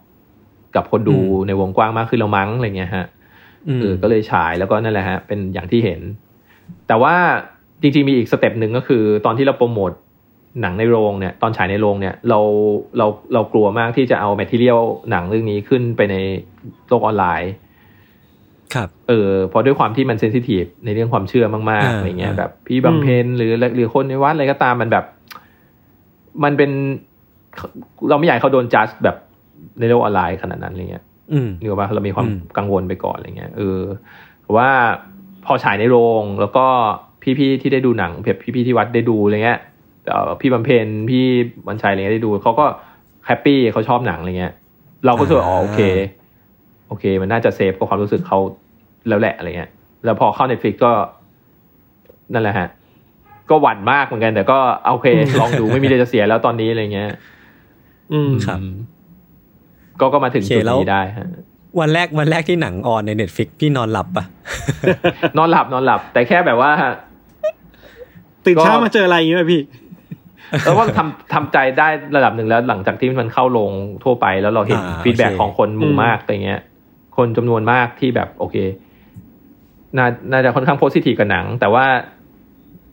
[0.76, 3.05] กับคนดูอืมในวงกว้างมากขึ้นแล้วมั้งอะไรเงี้ยฮะ
[3.67, 6.01] อืมเออก็เลยฉายแล้วก็นั่นแหละฮะ เป็นอย่างที่เห็น
[6.88, 7.15] แต่ว่า
[7.82, 9.91] จริงๆมีอีก step หนึ่งก็คือ ตอนที่เราโปรโมท
[10.61, 12.39] หนังในโรงเนี่ย ตอนฉายในโรงเนี่ย เรา
[12.97, 14.80] เราเรากลัวมากที่จะเอา material
[15.11, 16.15] หนังเรื่องนี้ขึ้นไปใน
[16.88, 17.51] โลกออนไลน์
[18.74, 25.05] ครับเออเพราะด้วยความที่มัน sensitive ในเรื่องความเชื่อมากๆอ่าอะไรเงี้ยอ่าแบบพี่บำเพ็ญหรือหรือคนในวัดอะไรก็ตามมันแบบ
[26.43, 26.72] มันเป็น
[28.09, 29.15] เราไม่อยากให้เขาโดนจัดแบบ
[29.80, 31.03] ในโลกออนไลน์ขนาดนั้นอะไรเงี้ย
[31.34, 33.82] อืมนึกออกปะเรามีความอืมกังวลไปก่อนอะไรเงี้ยเออ
[34.41, 34.69] แต่ว่า
[35.45, 36.65] พอฉายในโรงแล้วก็
[37.38, 39.59] พี่ๆที่ได้ดูหนังแบบพี่ๆที่วัดได้ดูอะไรเงี้ย
[40.07, 41.26] เอ่อพี่บำเพ็ญพี่
[41.67, 42.65] บัญชัยอะไรเงี้ยได้ดูเขาก็
[43.28, 44.53] happy เขาชอบหนังอะไรเงี้ย
[45.05, 45.82] เราก็รู้สึกว่าอ๋อโอเค
[46.88, 48.39] โอเค มันน่าจะ safe กับความรู้สึกเขา
[49.08, 49.72] แล้วแหละอะไรเงี้ย
[50.06, 50.91] แล้วพอเข้า Netflix ก็
[52.34, 52.68] นั่นแหละฮะ
[53.49, 54.58] ก็หวั่นมากเหมือนกัน แต่ก็
[54.91, 55.08] โอเค
[55.41, 57.10] ลองดูไม่มีอะไรจะเสียแล้วตอนนี้อะไรเงี้ย
[58.14, 58.60] อืมครับ
[59.99, 61.28] ก็ก็มาถึงโอเคจุดแล้วนี้ได้ฮะ
[61.80, 64.26] วันแรกวันแรกที่หนัง on ใน Netflix พี่นอนหลับปะ
[65.38, 66.72] นอนหลับนอนหลับ แต่แค่แบบว่า
[68.45, 69.62] ตื่นเช้าก็มาเจออะไรอย่างเงี้ยพี่
[70.66, 73.72] แล้วก็ทำทำใจได้ระดับหนึ่งแล้ว หลังจากที่มันเข้าลง
[74.04, 76.62] ทั่วไปแล้วเราเห็นอ่าฟีดแบ็โอเคของคนหมู่อืมมากอะไรเงี้ย
[77.18, 78.58] คนจำนวนมากที่แบบโอเค
[79.98, 81.86] น่าน่าจะค่อนข้างโพสิทีฟกับหนัง แต่ว่า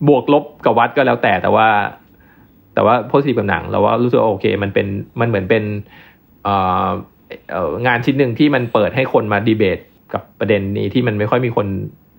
[0.09, 1.69] บวกลบกับวัดก็แล้วแต่แต่ว่า
[2.75, 4.87] แต่ว่าโพสิทีฟกับหนังเราว่ารู้สึกว่าโอเค มันเป็น
[5.21, 5.65] มันเหมือนเป็น
[6.45, 6.89] เอ่อ
[7.53, 9.79] เอ่องานชิ้นหนึ่งที่มันเปิดให้คนมาดีเบต
[10.13, 11.67] กับประเด็นนี้ที่มันไม่ค่อยมีคน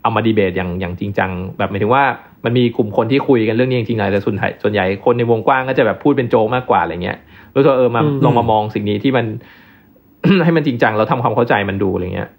[0.03, 2.03] เอามาดีเบตอย่างอย่างจริงจัง แบบหมายถึงว่า
[2.45, 7.17] มันมีกลุ่มคนที่คุยกันเรื่องนี้จริงๆนะแต่ส่วนใหญ่ส่วนใหญ่คนในวงกว้างก็จะแบบพูดเป็นโจกมากกว่าอะไรเงี้ย
[7.55, 9.25] รู้สึกว่าเออมาอืมลองมามองสิ่งนี้ที่มัน
[10.43, 12.29] ให้มันจริงจังแล้วทำความเข้าใจมันดูอะไรเงี้ย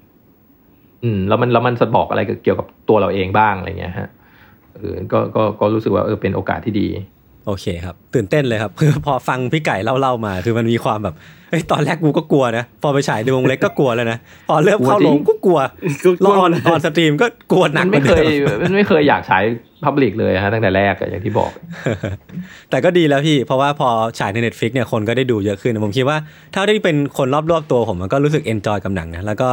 [1.05, 4.09] อืมแล้วมันแล้วมันสบอกอะไรเกี่ยวกับตัวเราเองบ้างอะไรเงี้ยฮะ
[4.75, 6.89] เออก็ก็ก็รู้สึกว่าเออเป็นโอกาสที่ดี
[7.47, 11.15] โอเคครับ ตื่นเต้นเลยครับคือพอฟังพี่ไก่เล่าเล่ามา คือมันมีความแบบ
[11.51, 15.59] เฮ้ยตอนแรกกูก็กลัวนะพอไปฉายในวงเล็กก็กลัวแล้วนะพอเริ่มเข้าโรงก็กลัว
[16.05, 19.45] ก็กลัวแล้ว on on stream ก็กลัวหนัมักนไม่เคยหมือนดิมันไม่เคยอยากฉาย
[19.85, 21.51] public เลยฮะตั้งแต่แรกอะอย่างที่บอก
[22.71, 23.89] แต่ก็ดีแล้วพี่ เพราะว่าพอ
[24.19, 26.17] ฉายใน Netflix เนี่ยคนก็ได้ดูเยอะขึ้น ผมคิดว่า
[26.53, 29.49] เท่าที่เป็นคนรอบๆตัวผมมันก็รู้สึก enjoy กับหนังนะแล้วก็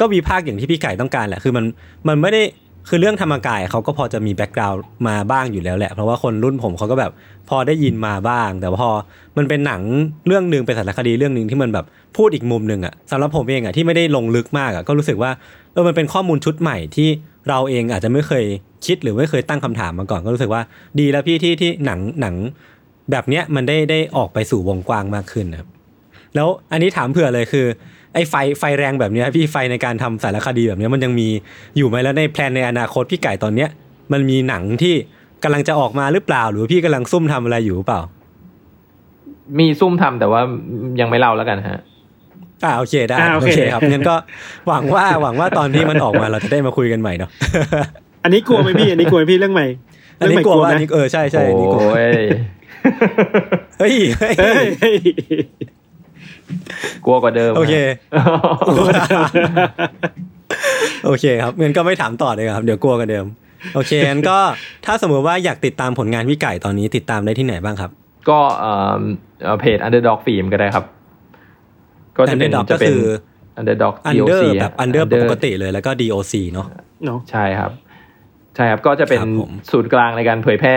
[0.00, 1.64] ก็มี impact อย่างที่พี่ไก่ต้องการแหละคือมัน
[2.08, 2.42] มันไม่ได้
[2.88, 7.12] คือเรื่องธรรมกายเขาก็พอจะมี background มาบ้างอยู่แล้วแหละ เพราะว่าคนรุ่นผมเขาก็แบบ
[7.48, 8.90] พอได้ยินมาบ้าง แต่พอ
[9.36, 9.82] มันเป็นหนัง
[10.26, 11.86] เรื่องหนึ่งเป็นสารคดีเรื่องหนึ่งที่มันแบบ
[12.16, 15.30] พูดอีกมุมหนึ่งอะสำหรับผมเองอะที่ไม่ได้ลงลึกมากอะก็รู้สึกว่า
[15.72, 17.08] เออมันเป็นข้อมูลชุดใหม่ที่
[17.48, 18.44] เราเองอาจจะไม่เคย
[18.86, 20.62] คิดหรือไม่เคยตั้งคำถามมาก่อนก็รู้สึกว่า
[20.98, 22.34] ดีแล้วพี่ที่ที่หนังหนัง
[23.10, 25.68] แบบเนี้ยมันได้ได้ออกไปสู่วงกว้างมากขึ้นนะครับ
[26.34, 27.66] แล้วอันนี้ถามเผื่อเลยคือ
[28.14, 31.28] ไอ้ไฟไฟแรงแบบเนี้ยพี่ไฟในการทำสารคดีแบบเนี้ยมันยังมี
[31.76, 33.68] อยู่ไหมแล้วในแพลนในอนาคตพี่ไก่ตอนเนี้ย
[34.12, 34.94] มันมีหนังที่
[35.42, 38.00] กำลังจะออกมาหรือเปล่า หรือพี่กำลังซุ่มทำอะไรอยู่หรือเปล่า
[39.58, 40.40] มีซุ่มทำแต่ว่า
[41.00, 41.80] ยังไม่เล่าแล้วกันฮะ
[42.64, 44.14] อ่าโอเคได้อ่าโอโอเคเคครับงั้นก็
[44.68, 47.30] หวังว่าหวังว่าตอนที่มันออกมาเราจะได้มาคุยกันใหม่เนาะ
[48.24, 49.66] อันนี้กลัวไหมพี่อันนี้กลัวไหมพี่เรื่องใหม่
[50.20, 52.26] อันนี้เรื่งใหม่กลัวว่าอันไหมนี้เออใช่ใช่อันนี้กลัวโอ้ย
[53.78, 54.96] เฮ้ยเฮ้ยเฮ้ยเฮ้ย
[57.04, 57.94] กลัวกว่าเดิม โอเคฮะ
[61.04, 63.26] โอเคครับงั้นก็ไม่ถามต่อเลยครับ เดี๋ยวกลัวกันเดิม
[63.74, 64.38] โอเคงั้นก็
[64.86, 67.90] ถ้าสมมติว่าอยากติดตามผลงานพี่ไก่ตอนนี้ติดตามได้ที่ไหนบ้างครับ
[68.28, 69.00] ก็เอ่อ
[69.42, 70.84] เอ่อเพจ Underdog Film ก็ได้ครับ
[72.16, 73.04] ก็จะเป็น Underdoc จะเป็นก็คือ
[73.60, 76.66] Underdog อันเดอ DOC ร์แบบอันเดอร์ป Under กติเลยแล้วก็ DOC เนาะ
[77.04, 77.70] เนาะใช่ครับ
[78.56, 80.76] ใช่ครับก็จะเป็นครับผมศูนย์กลางในการเผยแพร่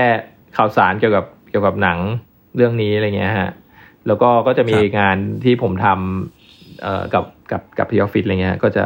[0.58, 1.98] ข่าวสารเกี่ยวกับเกี่ยวกับหนัง
[2.56, 3.50] เรื่องนี้อะไรเงี้ยฮะ
[4.08, 8.84] แล้วก็ก็จะมีงานที่ผมทำเอ่อกับกับกับที่ออฟฟิศอะไรเงี้ย ก็จะ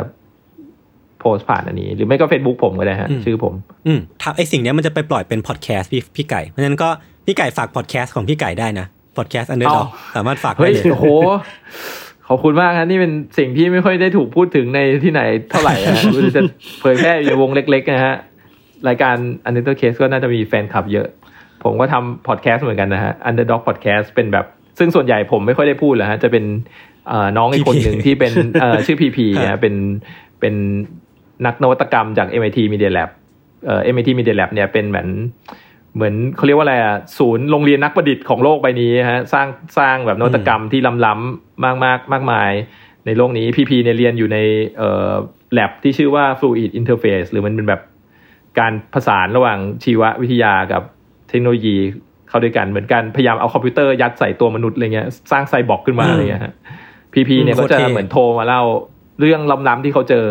[1.20, 3.54] โพสต์ผ่านอันนี้ หรือไม่ก็ Facebook ผมก็ได้ฮะ ชื่อผม
[3.88, 6.90] อืมถ้าไอสิ่งเนี้ยมันจะไปปล่อยเป็นพอดแคสต์พี่พี่ไก่เพราะฉะนั้นก็
[7.26, 8.88] พี่ไก่ฝากพอดแคสต์ของพี่ไก่ได้นะ
[9.18, 11.08] พอดแคสต์ Underdoc เอาสามารถฝากได้เฮ้ยเลยโอ้โห
[12.28, 15.96] ขอบคุณมากนะนี่เป็นสิ่งที่ไม่ค่อยได้ถูกพูดถึงในที่ไหนเท่าไหร่อะ
[16.36, 16.42] จะ
[16.82, 18.16] เผยแพร่อยู่ในวงเล็กๆนะฮะ
[18.88, 19.16] รายการ
[19.48, 21.08] Underdoc Cast ก็น่าจะมีแฟนคลับเยอะ
[21.64, 24.46] ผมก็ทำพอดแคสต์เหมือนกันนะฮะ Underdog Podcast เป็นแบบ
[24.78, 26.46] ซึ่งส่วนใหญ่ผมไม่ค่อยได้พูดแล้วฮะจะเป็น
[27.10, 29.76] เอ่อน้องอีกคนหนึ่งที่เป็นเอ่อชื่อพีพีนะเป็น
[30.40, 30.56] เป็น
[31.46, 33.10] นักนวัตกรรมจาก MIT Media Lab
[33.66, 35.10] เอ่อ MIT Media Lab เนี่ยเป็นเหมือน
[35.96, 39.48] เหมือนเขาเรียกว่าอะไรอะศูนย์โรงเรียนนักประดิษฐ์ของโลกใบนี้ฮะสร้าง
[39.78, 42.52] สร้างแบบนวัตกรรมที่ล้ำๆมากมากๆมากมาย
[43.06, 44.38] ในโลกนี้พีพีเนี่ยเรียนอยู่ใน
[44.78, 45.12] เอ่อ
[45.58, 47.82] lab ที่ชื่อว่า fluid interface หรือมันเป็นแบบ
[48.60, 50.84] การผสานระหว่างชีววิทยากับ
[51.30, 51.78] เทคโนโลยี
[52.30, 56.54] เข้าด้วยกันเหมือนกันพยายามเอาคอมพิวเตอร์ยัดใส่ตัวมนุษย์อะไรเงี้ยสร้างไซบอร์กขึ้นมาอะไรเงี้ยฮะ
[57.14, 58.62] พีพีเนี่ยอืมก็จะโคตรเท่เหมือนโทรมาเล่า
[59.20, 60.28] เรื่องล้ำๆที่เขาเจอ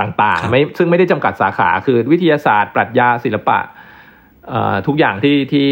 [0.00, 3.58] ต่างครับๆไม่ซึ่งไม่ได้จำกัดสาขาคือวิทยาศาสตร์ ปรัชญาศิลปะ
[4.48, 5.68] เอ่อทุกอย่างที่ที่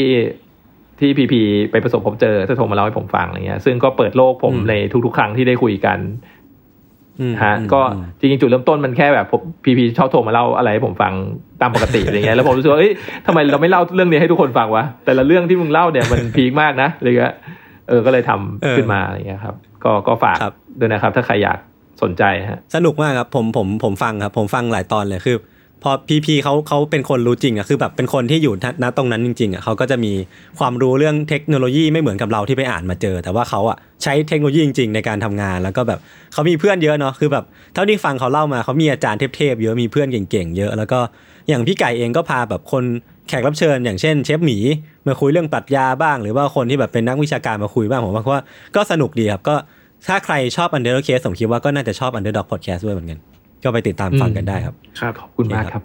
[1.01, 1.41] ที่พีพี
[1.71, 6.38] ไปประสบพบเจอจะโทรมาเล่าให้ผมฟังอะไรเงี้ยซึ่งก็เปิดโลกผมอืมในทุกๆ ครั้งที่ได้คุยกันอืม
[7.43, 11.13] ฮะอืมก็อืมจริงๆจุดเริ่มต้นมันแค่แบบผมพีพีชอบโทรมาเล่าอะไรให้ผมฟัง
[11.61, 12.93] ตามปกติอะไรเงี้ยแล้วผมรู้สึกว่าเอ้ย
[13.27, 17.35] ทำไมเราไม่เล่าเรื่องนี้ให้ทุกคนฟังวะแต่ละเรื่องที่มึงเล่าเนี่ยมันพีคมากนะอะไรเงี้ย
[17.89, 19.55] เออก็เลยทำเออขึ้นมาอะไรเงี้ยครับ
[19.85, 21.59] ก็ก็ฝากครับด้วยนะครับ ถ้าใครอยาก
[22.03, 25.37] สนใจฮะสนุกมากครับผมผมผมฟังครับ ผมฟังหลายตอนเลยคือ
[25.83, 30.13] พอพีพีเขาเขาเป็นคนรู้จริงอะคือแบบเป็นคนที่อยู่ณตรงนั้นจริงๆอะเขาก็จะมี
[30.59, 35.99] ความรู้เรื่องเทคโนโลยีไม่เหมือนกับเราที่ไปอ่านมาเจอ แต่ว่าเขาอะใช้เทคโนโลยีจริง ๆ ในการทำงาน แล้วก็แบบ
[36.33, 41.01] เขามีเพื่อนเยอะเนาะคือแบบเท่าที่ฟังเขาเล่ามาเขามีอาจารย์เทพๆเยอะมีเพื่อนเก่งๆเยอะ แล้วก็
[41.49, 42.85] อย่างพี่ไก่เองก็พาแบบคน
[43.29, 44.59] แขกรับเชิญ อย่างเช่น เชฟหมี
[45.07, 48.43] มาคุยเรื่องปรัชญาบ้าง หรือว่าคนที่แบบเป็นนักวิชาการมาคุยบ้างผมว่า
[48.77, 49.57] ก็สนุกดีครับก็
[50.09, 53.21] ถ้าใครชอบ Underdog Case ผมคิดว่าก็น่าจะชอบ Underdog Podcast ด้วยเหมือนกัน
[53.63, 55.83] ก็ไปติดตามฟังกันได้ครับ ครับ ขอบคุณมากครับ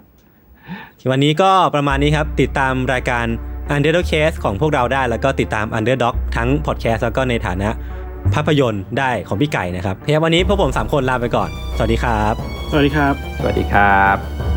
[1.10, 3.26] วันนี้ก็ประมาณนี้ครับ ติดตามรายการ
[3.74, 7.68] Underdog Case ของพวกเราได้ แล้วก็ติดตาม Underdog ทั้ง Podcast แล้วก็ในฐานะ
[8.34, 12.34] ภาพยนตร์ได้ของพี่ไก่นะครับเพียงวันนี้พวกผม 3 คนลาไปก่อน สวัสดีครับ
[12.70, 14.53] สวัสดีครับ สวัสดีครับ